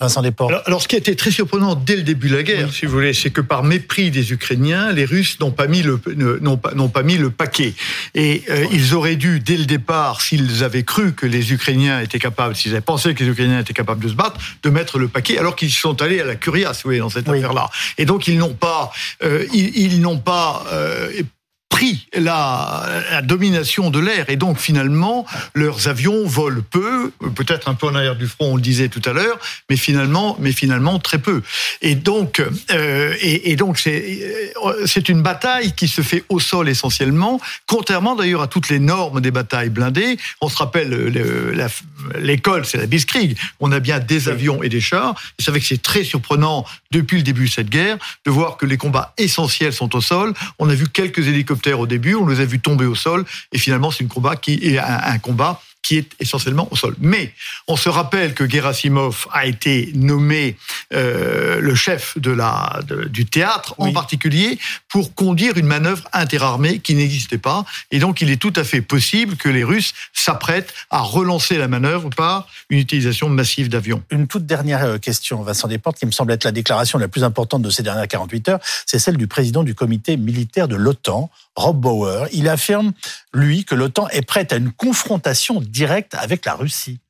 Vincent 0.00 0.22
Desportes. 0.22 0.50
Alors, 0.50 0.62
alors, 0.66 0.82
ce 0.82 0.88
qui 0.88 0.94
a 0.94 0.98
été 0.98 1.16
très 1.16 1.32
surprenant 1.32 1.74
dès 1.74 1.96
le 1.96 2.02
début 2.02 2.28
de 2.28 2.36
la 2.36 2.42
guerre, 2.44 2.72
si 2.72 2.86
vous 2.86 2.92
voulez, 2.92 3.12
c'est 3.12 3.30
que 3.30 3.40
par 3.40 3.64
mépris 3.64 4.10
des 4.10 4.32
Ukrainiens, 4.32 4.92
les 4.92 5.04
Russes 5.04 5.40
n'ont 5.40 5.50
pas 5.50 5.66
mis 5.66 5.82
le 5.82 6.00
n'ont 6.40 6.56
pas, 6.56 6.72
n'ont 6.74 6.88
pas 6.88 7.02
mis 7.02 7.18
le 7.18 7.30
paquet. 7.30 7.74
Et 8.14 8.44
euh, 8.48 8.64
ils 8.72 8.94
auraient 8.94 9.16
dû, 9.16 9.40
dès 9.40 9.56
le 9.56 9.64
départ, 9.64 10.20
s'ils 10.20 10.62
avaient 10.62 10.84
cru 10.84 11.14
que 11.14 11.26
les 11.26 11.52
Ukrainiens 11.52 12.00
étaient 12.00 12.20
capables, 12.20 12.54
s'ils 12.54 12.72
avaient 12.72 12.80
pensé 12.80 13.14
que 13.14 13.24
les 13.24 13.30
Ukrainiens 13.30 13.60
étaient 13.60 13.72
capables 13.72 14.02
de 14.02 14.08
se 14.08 14.14
battre, 14.14 14.38
de 14.62 14.70
mettre 14.70 14.98
le 14.98 15.08
paquet, 15.08 15.36
alors 15.36 15.56
qu'ils 15.56 15.72
sont 15.72 16.00
allés 16.00 16.20
à 16.20 16.24
la 16.24 16.36
curia, 16.36 16.74
si 16.74 16.82
vous 16.84 16.90
voulez, 16.90 16.98
dans 17.00 17.10
cette 17.10 17.28
affaire-là. 17.28 17.68
Et 17.98 18.04
donc 18.04 18.28
ils 18.28 18.38
n'ont 18.38 18.54
pas, 18.54 18.92
euh, 19.24 19.46
ils, 19.52 19.76
ils 19.76 20.00
n'ont 20.00 20.18
pas 20.18 20.64
euh, 20.72 21.10
pris 21.68 22.08
la, 22.14 23.02
la, 23.10 23.22
domination 23.22 23.90
de 23.90 23.98
l'air 23.98 24.30
et 24.30 24.36
donc 24.36 24.58
finalement 24.58 25.26
leurs 25.54 25.88
avions 25.88 26.26
volent 26.26 26.62
peu, 26.70 27.12
peut-être 27.34 27.68
un 27.68 27.74
peu 27.74 27.86
en 27.86 27.94
arrière 27.94 28.16
du 28.16 28.26
front, 28.26 28.52
on 28.52 28.56
le 28.56 28.62
disait 28.62 28.88
tout 28.88 29.02
à 29.04 29.12
l'heure, 29.12 29.38
mais 29.68 29.76
finalement, 29.76 30.36
mais 30.40 30.52
finalement 30.52 30.98
très 30.98 31.18
peu. 31.18 31.42
Et 31.82 31.94
donc, 31.94 32.42
euh, 32.70 33.14
et, 33.20 33.50
et, 33.50 33.56
donc 33.56 33.78
c'est 33.78 34.52
c'est 34.86 35.08
une 35.08 35.22
bataille 35.22 35.72
qui 35.72 35.88
se 35.88 36.00
fait 36.00 36.24
au 36.28 36.40
sol 36.40 36.68
essentiellement, 36.68 37.40
contrairement 37.66 38.16
d'ailleurs 38.16 38.42
à 38.42 38.48
toutes 38.48 38.70
les 38.70 38.78
normes 38.78 39.20
des 39.20 39.30
batailles 39.30 39.70
blindées. 39.70 40.16
On 40.40 40.48
se 40.48 40.56
rappelle 40.56 41.12
l'école, 42.18 42.64
c'est 42.64 42.78
la 42.78 42.86
Blitzkrieg. 42.86 43.36
On 43.60 43.72
a 43.72 43.80
bien 43.80 43.98
des 43.98 44.28
avions 44.28 44.62
et 44.62 44.68
des 44.68 44.80
chars. 44.80 45.14
Et 45.38 45.42
c'est 45.42 45.50
vrai 45.50 45.60
que 45.60 45.66
c'est 45.66 45.82
très 45.82 46.04
surprenant 46.04 46.64
depuis 46.90 47.18
le 47.18 47.22
début 47.22 47.46
de 47.46 47.50
cette 47.50 47.70
guerre 47.70 47.98
de 48.24 48.30
voir 48.30 48.56
que 48.56 48.66
les 48.66 48.76
combats 48.76 49.12
essentiels 49.18 49.72
sont 49.72 49.94
au 49.94 50.00
sol. 50.00 50.32
On 50.58 50.68
a 50.68 50.74
vu 50.74 50.88
quelques 50.88 51.26
hélicoptères 51.26 51.57
au 51.66 51.86
début, 51.86 52.14
on 52.14 52.26
les 52.26 52.40
a 52.40 52.44
vus 52.44 52.60
tomber 52.60 52.86
au 52.86 52.94
sol, 52.94 53.24
et 53.52 53.58
finalement 53.58 53.90
c'est 53.90 54.04
un 54.04 54.08
combat 54.08 54.36
qui 54.36 54.54
est 54.62 54.78
un, 54.78 55.00
un 55.04 55.18
combat 55.18 55.60
qui 55.82 55.96
est 55.96 56.10
essentiellement 56.20 56.68
au 56.70 56.76
sol. 56.76 56.94
Mais 57.00 57.32
on 57.66 57.76
se 57.76 57.88
rappelle 57.88 58.34
que 58.34 58.48
Gerasimov 58.48 59.26
a 59.32 59.46
été 59.46 59.90
nommé 59.94 60.56
euh, 60.92 61.60
le 61.60 61.74
chef 61.74 62.18
de 62.18 62.30
la, 62.30 62.80
de, 62.86 63.04
du 63.04 63.24
théâtre, 63.24 63.74
oui. 63.78 63.90
en 63.90 63.92
particulier 63.92 64.58
pour 64.88 65.14
conduire 65.14 65.56
une 65.56 65.66
manœuvre 65.66 66.04
interarmée 66.12 66.80
qui 66.80 66.94
n'existait 66.94 67.38
pas. 67.38 67.64
Et 67.90 67.98
donc, 68.00 68.20
il 68.20 68.30
est 68.30 68.36
tout 68.36 68.52
à 68.56 68.64
fait 68.64 68.82
possible 68.82 69.36
que 69.36 69.48
les 69.48 69.64
Russes 69.64 69.94
s'apprêtent 70.12 70.74
à 70.90 71.00
relancer 71.00 71.56
la 71.56 71.68
manœuvre 71.68 72.10
par 72.10 72.48
une 72.70 72.78
utilisation 72.78 73.28
massive 73.28 73.68
d'avions. 73.68 74.02
Une 74.10 74.26
toute 74.26 74.46
dernière 74.46 74.84
euh, 74.84 74.98
question, 74.98 75.42
Vincent 75.42 75.68
Desportes, 75.68 75.98
qui 75.98 76.06
me 76.06 76.10
semble 76.10 76.32
être 76.32 76.44
la 76.44 76.52
déclaration 76.52 76.98
la 76.98 77.08
plus 77.08 77.24
importante 77.24 77.62
de 77.62 77.70
ces 77.70 77.82
dernières 77.82 78.08
48 78.08 78.48
heures, 78.50 78.60
c'est 78.84 78.98
celle 78.98 79.16
du 79.16 79.26
président 79.26 79.62
du 79.62 79.74
comité 79.74 80.16
militaire 80.16 80.68
de 80.68 80.76
l'OTAN, 80.76 81.30
Rob 81.56 81.80
Bauer. 81.80 82.28
Il 82.32 82.48
affirme, 82.48 82.92
lui, 83.32 83.64
que 83.64 83.74
l'OTAN 83.74 84.08
est 84.10 84.22
prête 84.22 84.52
à 84.52 84.56
une 84.56 84.70
confrontation 84.70 85.60
direct 85.70 86.14
avec 86.14 86.44
la 86.44 86.54
Russie. 86.54 87.00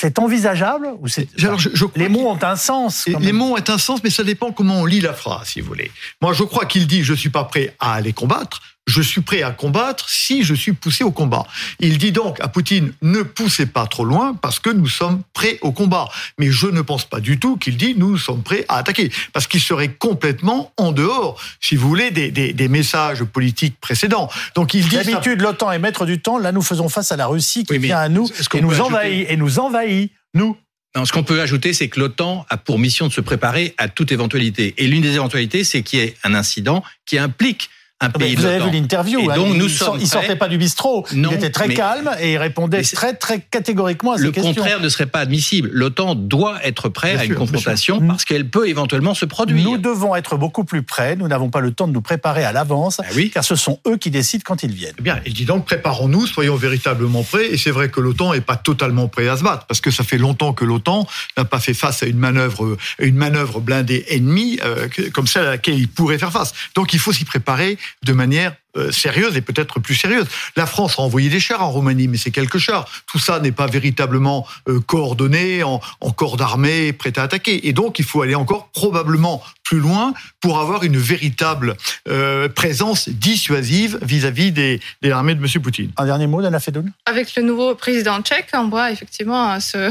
C'est 0.00 0.18
envisageable 0.18 0.88
ou 1.00 1.08
c'est 1.08 1.28
Alors, 1.44 1.58
je, 1.58 1.68
je 1.74 1.84
les 1.96 2.08
mots 2.08 2.28
ont 2.28 2.42
un 2.42 2.56
sens. 2.56 3.06
Les 3.20 3.32
mots 3.32 3.56
ont 3.56 3.64
un 3.68 3.78
sens, 3.78 4.02
mais 4.02 4.10
ça 4.10 4.24
dépend 4.24 4.52
comment 4.52 4.80
on 4.80 4.86
lit 4.86 5.00
la 5.00 5.12
phrase, 5.12 5.48
si 5.48 5.60
vous 5.60 5.68
voulez. 5.68 5.90
Moi, 6.22 6.32
je 6.32 6.44
crois 6.44 6.64
qu'il 6.64 6.86
dit 6.86 7.04
je 7.04 7.12
suis 7.12 7.28
pas 7.28 7.44
prêt 7.44 7.74
à 7.78 7.94
aller 7.94 8.12
combattre. 8.12 8.62
Je 8.86 9.02
suis 9.02 9.20
prêt 9.20 9.42
à 9.42 9.50
combattre 9.50 10.08
si 10.08 10.44
je 10.44 10.54
suis 10.54 10.72
poussé 10.72 11.02
au 11.02 11.10
combat. 11.10 11.44
Il 11.80 11.98
dit 11.98 12.12
donc 12.12 12.40
à 12.40 12.46
Poutine 12.46 12.92
ne 13.02 13.22
poussez 13.22 13.66
pas 13.66 13.86
trop 13.86 14.04
loin 14.04 14.34
parce 14.34 14.60
que 14.60 14.70
nous 14.70 14.86
sommes 14.86 15.22
prêts 15.32 15.58
au 15.60 15.72
combat. 15.72 16.08
Mais 16.38 16.52
je 16.52 16.68
ne 16.68 16.82
pense 16.82 17.04
pas 17.04 17.18
du 17.18 17.40
tout 17.40 17.56
qu'il 17.56 17.76
dit 17.76 17.94
nous 17.96 18.16
sommes 18.16 18.44
prêts 18.44 18.64
à 18.68 18.76
attaquer 18.76 19.10
parce 19.32 19.48
qu'il 19.48 19.60
serait 19.60 19.88
complètement 19.88 20.72
en 20.76 20.92
dehors, 20.92 21.40
si 21.60 21.74
vous 21.74 21.88
voulez, 21.88 22.12
des, 22.12 22.30
des, 22.30 22.52
des 22.52 22.68
messages 22.68 23.24
politiques 23.24 23.80
précédents. 23.80 24.30
Donc 24.54 24.72
il 24.74 24.88
dit 24.88 24.96
d'habitude 24.96 25.42
l'OTAN 25.42 25.72
est 25.72 25.80
maître 25.80 26.06
du 26.06 26.20
temps. 26.20 26.38
Là, 26.38 26.52
nous 26.52 26.62
faisons 26.62 26.88
face 26.88 27.10
à 27.10 27.16
la 27.16 27.26
Russie 27.26 27.64
qui 27.64 27.72
oui, 27.72 27.78
vient 27.80 27.98
à 27.98 28.08
nous 28.08 28.28
et 28.54 28.60
nous 28.60 28.80
envahit 28.80 29.26
et 29.28 29.36
nous 29.36 29.58
envahit 29.58 30.12
nous. 30.32 30.56
Non, 30.94 31.04
ce 31.04 31.12
qu'on 31.12 31.24
peut 31.24 31.40
ajouter, 31.40 31.72
c'est 31.74 31.88
que 31.88 32.00
l'OTAN 32.00 32.46
a 32.48 32.56
pour 32.56 32.78
mission 32.78 33.08
de 33.08 33.12
se 33.12 33.20
préparer 33.20 33.74
à 33.76 33.88
toute 33.88 34.12
éventualité. 34.12 34.74
Et 34.78 34.86
l'une 34.86 35.02
des 35.02 35.14
éventualités, 35.14 35.62
c'est 35.62 35.82
qu'il 35.82 35.98
y 35.98 36.02
ait 36.02 36.16
un 36.24 36.34
incident 36.34 36.82
qui 37.04 37.18
implique 37.18 37.68
un 38.00 38.10
pays 38.10 38.34
Vous 38.34 38.44
avez 38.44 38.62
vu 38.62 38.70
l'interview. 38.70 39.20
Et 39.20 39.34
donc, 39.34 39.48
il, 39.52 39.58
nous 39.58 39.68
sommes 39.68 39.98
il 39.98 40.06
sortait 40.06 40.36
pas 40.36 40.48
du 40.48 40.58
bistrot. 40.58 41.06
Non, 41.14 41.30
il 41.30 41.36
était 41.36 41.50
très 41.50 41.72
calme 41.72 42.10
et 42.20 42.34
il 42.34 42.38
répondait 42.38 42.82
très, 42.82 43.14
très 43.14 43.40
catégoriquement 43.40 44.12
à 44.12 44.18
ces 44.18 44.30
questions. 44.30 44.50
Le 44.50 44.54
contraire 44.54 44.80
ne 44.80 44.88
serait 44.90 45.06
pas 45.06 45.20
admissible. 45.20 45.70
L'OTAN 45.72 46.14
doit 46.14 46.58
être 46.62 46.90
prêt 46.90 47.12
bien 47.12 47.20
à 47.20 47.24
sûr, 47.24 47.32
une 47.32 47.38
confrontation 47.38 48.06
parce 48.06 48.26
qu'elle 48.26 48.48
peut 48.48 48.68
éventuellement 48.68 49.14
se 49.14 49.24
produire. 49.24 49.64
Nous 49.64 49.78
devons 49.78 50.14
être 50.14 50.36
beaucoup 50.36 50.64
plus 50.64 50.82
prêts. 50.82 51.16
Nous 51.16 51.26
n'avons 51.26 51.48
pas 51.48 51.60
le 51.60 51.72
temps 51.72 51.88
de 51.88 51.92
nous 51.92 52.02
préparer 52.02 52.44
à 52.44 52.52
l'avance, 52.52 53.00
ah 53.00 53.06
oui. 53.14 53.30
car 53.32 53.44
ce 53.44 53.56
sont 53.56 53.80
eux 53.86 53.96
qui 53.96 54.10
décident 54.10 54.42
quand 54.44 54.62
ils 54.62 54.72
viennent. 54.72 54.94
Eh 54.98 55.02
bien, 55.02 55.20
il 55.24 55.32
dit 55.32 55.46
donc 55.46 55.64
préparons-nous, 55.64 56.26
soyons 56.26 56.56
véritablement 56.56 57.22
prêts. 57.22 57.46
Et 57.52 57.56
c'est 57.56 57.70
vrai 57.70 57.88
que 57.88 58.00
l'OTAN 58.00 58.34
n'est 58.34 58.42
pas 58.42 58.56
totalement 58.56 59.08
prêt 59.08 59.28
à 59.28 59.38
se 59.38 59.42
battre, 59.42 59.64
parce 59.66 59.80
que 59.80 59.90
ça 59.90 60.04
fait 60.04 60.18
longtemps 60.18 60.52
que 60.52 60.66
l'OTAN 60.66 61.06
n'a 61.38 61.46
pas 61.46 61.60
fait 61.60 61.74
face 61.74 62.02
à 62.02 62.06
une 62.06 62.18
manœuvre, 62.18 62.76
une 62.98 63.16
manœuvre 63.16 63.60
blindée 63.60 64.04
ennemie 64.10 64.58
euh, 64.62 64.88
comme 65.14 65.26
celle 65.26 65.46
à 65.46 65.50
laquelle 65.50 65.78
il 65.78 65.88
pourrait 65.88 66.18
faire 66.18 66.32
face. 66.32 66.52
Donc, 66.74 66.92
il 66.92 66.98
faut 66.98 67.12
s'y 67.12 67.24
préparer 67.24 67.78
de 68.02 68.12
manière 68.12 68.54
euh, 68.76 68.92
sérieuse 68.92 69.36
et 69.36 69.40
peut-être 69.40 69.80
plus 69.80 69.94
sérieuse. 69.94 70.26
La 70.54 70.66
France 70.66 70.98
a 70.98 71.02
envoyé 71.02 71.30
des 71.30 71.40
chars 71.40 71.62
en 71.62 71.70
Roumanie, 71.70 72.08
mais 72.08 72.18
c'est 72.18 72.30
quelques 72.30 72.58
chars. 72.58 72.86
Tout 73.10 73.18
ça 73.18 73.40
n'est 73.40 73.52
pas 73.52 73.66
véritablement 73.66 74.46
euh, 74.68 74.80
coordonné 74.80 75.62
en, 75.62 75.80
en 76.00 76.10
corps 76.10 76.36
d'armée 76.36 76.92
prêt 76.92 77.18
à 77.18 77.22
attaquer. 77.22 77.68
Et 77.68 77.72
donc, 77.72 77.98
il 77.98 78.04
faut 78.04 78.20
aller 78.20 78.34
encore 78.34 78.68
probablement 78.72 79.42
plus 79.62 79.80
loin 79.80 80.12
pour 80.40 80.60
avoir 80.60 80.84
une 80.84 80.98
véritable 80.98 81.76
euh, 82.08 82.48
présence 82.48 83.08
dissuasive 83.08 83.98
vis-à-vis 84.02 84.50
-vis 84.50 84.52
des, 84.52 84.80
des, 85.02 85.10
armées 85.10 85.34
de 85.34 85.42
M. 85.42 85.62
Poutine. 85.62 85.90
Un 85.96 86.04
dernier 86.04 86.26
mot, 86.26 86.42
Dana 86.42 86.60
Fedoun? 86.60 86.92
Avec 87.06 87.34
le 87.34 87.42
nouveau 87.42 87.74
président 87.74 88.20
tchèque, 88.20 88.48
on 88.52 88.68
voit 88.68 88.90
effectivement 88.90 89.58
ce, 89.58 89.90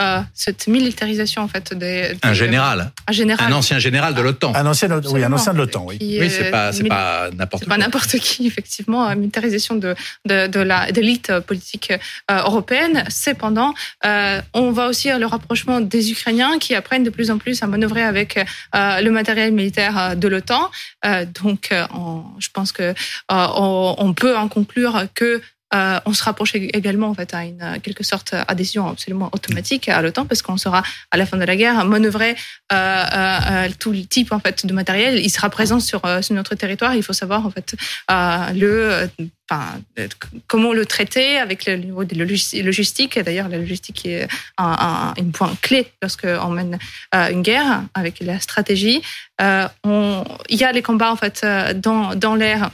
euh, 0.00 0.20
cette 0.34 0.66
militarisation 0.66 1.42
en 1.42 1.48
fait 1.48 1.74
des, 1.74 2.14
des 2.14 2.18
un 2.22 2.32
général, 2.32 2.92
un 3.06 3.12
général, 3.12 3.52
un 3.52 3.56
ancien 3.56 3.78
général 3.78 4.14
de 4.14 4.22
l'OTAN, 4.22 4.52
un 4.54 4.66
ancien, 4.66 4.88
oui, 5.10 5.24
un 5.24 5.32
ancien 5.32 5.52
de 5.52 5.58
l'OTAN, 5.58 5.84
oui. 5.86 5.98
Qui, 5.98 6.20
oui, 6.20 6.30
c'est 6.30 6.50
pas, 6.50 6.72
c'est 6.72 6.84
pas 6.84 7.30
n'importe 7.30 7.66
pas 7.66 7.78
n'importe 7.78 8.18
qui, 8.18 8.46
effectivement, 8.46 9.14
militarisation 9.14 9.76
de 9.76 9.94
de, 10.26 10.46
de 10.46 10.60
la 10.60 10.90
de 10.92 11.00
l'élite 11.00 11.32
politique 11.40 11.92
euh, 11.92 12.42
européenne. 12.44 13.04
Cependant, 13.08 13.74
euh, 14.04 14.40
on 14.54 14.70
voit 14.70 14.86
aussi 14.86 15.08
le 15.10 15.26
rapprochement 15.26 15.80
des 15.80 16.10
Ukrainiens 16.10 16.58
qui 16.58 16.74
apprennent 16.74 17.04
de 17.04 17.10
plus 17.10 17.30
en 17.30 17.38
plus 17.38 17.62
à 17.62 17.66
manœuvrer 17.66 18.02
avec 18.02 18.38
euh, 18.38 19.00
le 19.00 19.10
matériel 19.10 19.52
militaire 19.52 20.16
de 20.16 20.28
l'OTAN. 20.28 20.70
donc, 21.40 21.72
on, 21.94 22.24
je 22.38 22.48
pense 22.52 22.72
que 22.72 22.94
on, 23.28 23.94
on 23.98 24.12
peut 24.12 24.36
en 24.36 24.48
conclure 24.48 25.06
que 25.14 25.40
euh, 25.74 26.00
on 26.04 26.12
se 26.12 26.22
rapproche 26.24 26.54
également 26.54 27.08
en 27.08 27.14
fait 27.14 27.32
à 27.34 27.44
une 27.44 27.78
quelque 27.82 28.02
sorte 28.04 28.34
adhésion 28.48 28.88
absolument 28.88 29.30
automatique 29.32 29.88
à 29.88 30.02
l'OTAN 30.02 30.26
parce 30.26 30.42
qu'on 30.42 30.56
sera 30.56 30.82
à 31.10 31.16
la 31.16 31.26
fin 31.26 31.36
de 31.36 31.44
la 31.44 31.56
guerre 31.56 31.84
manœuvrer 31.84 32.34
euh, 32.72 32.76
euh, 32.76 33.68
tout 33.78 33.92
le 33.92 34.04
type 34.04 34.32
en 34.32 34.40
fait 34.40 34.66
de 34.66 34.72
matériel. 34.72 35.18
Il 35.18 35.30
sera 35.30 35.48
présent 35.50 35.80
sur, 35.80 36.02
sur 36.22 36.34
notre 36.34 36.54
territoire. 36.54 36.94
Il 36.94 37.02
faut 37.02 37.12
savoir 37.12 37.46
en 37.46 37.50
fait 37.50 37.74
le 38.54 39.08
Enfin, 39.50 39.80
comment 40.46 40.72
le 40.72 40.86
traiter 40.86 41.36
avec 41.38 41.66
le 41.66 41.74
niveau 41.74 42.04
de 42.04 42.14
logistique. 42.14 43.18
D'ailleurs, 43.18 43.48
la 43.48 43.58
logistique 43.58 44.06
est 44.06 44.28
un, 44.56 45.12
un, 45.18 45.20
un 45.20 45.30
point 45.32 45.52
clé 45.60 45.88
lorsqu'on 46.00 46.50
mène 46.50 46.78
euh, 47.16 47.32
une 47.32 47.42
guerre 47.42 47.82
avec 47.94 48.20
la 48.20 48.38
stratégie. 48.38 49.02
Euh, 49.40 49.66
on, 49.82 50.24
il 50.48 50.56
y 50.56 50.62
a 50.62 50.70
les 50.70 50.82
combats 50.82 51.10
en 51.10 51.16
fait 51.16 51.44
dans, 51.74 52.14
dans 52.14 52.36
l'air 52.36 52.70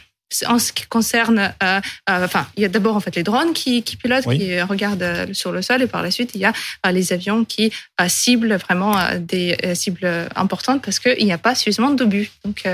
en 0.47 0.59
ce 0.59 0.73
qui 0.73 0.87
concerne, 0.87 1.55
euh, 1.63 1.81
euh, 2.11 2.25
enfin, 2.25 2.47
il 2.57 2.63
y 2.63 2.65
a 2.65 2.69
d'abord 2.69 2.97
en 2.97 3.01
fait 3.01 3.15
les 3.15 3.23
drones 3.23 3.53
qui, 3.53 3.83
qui 3.83 3.97
pilotent, 3.97 4.27
oui. 4.27 4.39
qui 4.39 4.61
regardent 4.61 5.33
sur 5.33 5.53
le 5.53 5.63
sol, 5.63 5.83
et 5.83 5.87
par 5.87 6.03
la 6.03 6.11
suite 6.11 6.33
il 6.35 6.41
y 6.41 6.45
a 6.45 6.53
euh, 6.87 6.91
les 6.91 7.13
avions 7.13 7.45
qui 7.45 7.73
ciblent 8.09 8.57
vraiment 8.57 8.97
des 9.19 9.57
cibles 9.75 10.29
importantes 10.35 10.83
parce 10.83 10.99
qu'il 10.99 11.25
n'y 11.25 11.33
a 11.33 11.39
pas 11.39 11.55
suffisamment 11.55 11.91
d'obus. 11.91 12.31
Donc 12.45 12.65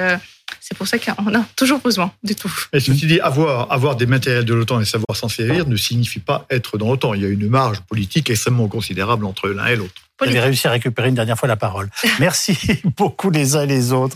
C'est 0.61 0.77
pour 0.77 0.87
ça 0.87 0.99
qu'on 0.99 1.35
a 1.35 1.45
toujours 1.57 1.81
besoin 1.81 2.13
du 2.23 2.35
tout. 2.35 2.53
Et 2.73 2.81
ceci 2.81 3.07
dit, 3.07 3.21
avoir, 3.21 3.71
avoir 3.71 3.97
des 3.97 4.07
matériels 4.07 4.45
de 4.45 4.55
l'OTAN 4.55 4.81
et 4.81 4.85
savoir 4.85 5.17
s'en 5.17 5.29
servir 5.29 5.67
ne 5.67 5.77
signifie 5.77 6.21
pas 6.21 6.47
être 6.51 6.79
dans 6.79 6.89
l'OTAN. 6.89 7.15
Il 7.15 7.23
y 7.23 7.27
a 7.27 7.29
une 7.29 7.49
marge 7.49 7.81
politique 7.81 8.31
extrêmement 8.31 8.69
considérable 8.69 9.25
entre 9.25 9.49
l'un 9.49 9.67
et 9.67 9.77
l'autre. 9.77 10.03
Vous 10.21 10.29
avez 10.29 10.41
réussi 10.41 10.69
à 10.69 10.71
récupérer 10.71 11.09
une 11.09 11.15
dernière 11.15 11.39
fois 11.39 11.49
la 11.49 11.57
parole. 11.57 11.91
Merci 12.21 12.57
beaucoup 12.97 13.31
les 13.31 13.57
uns 13.57 13.63
et 13.63 13.67
les 13.67 13.93
autres. 13.93 14.11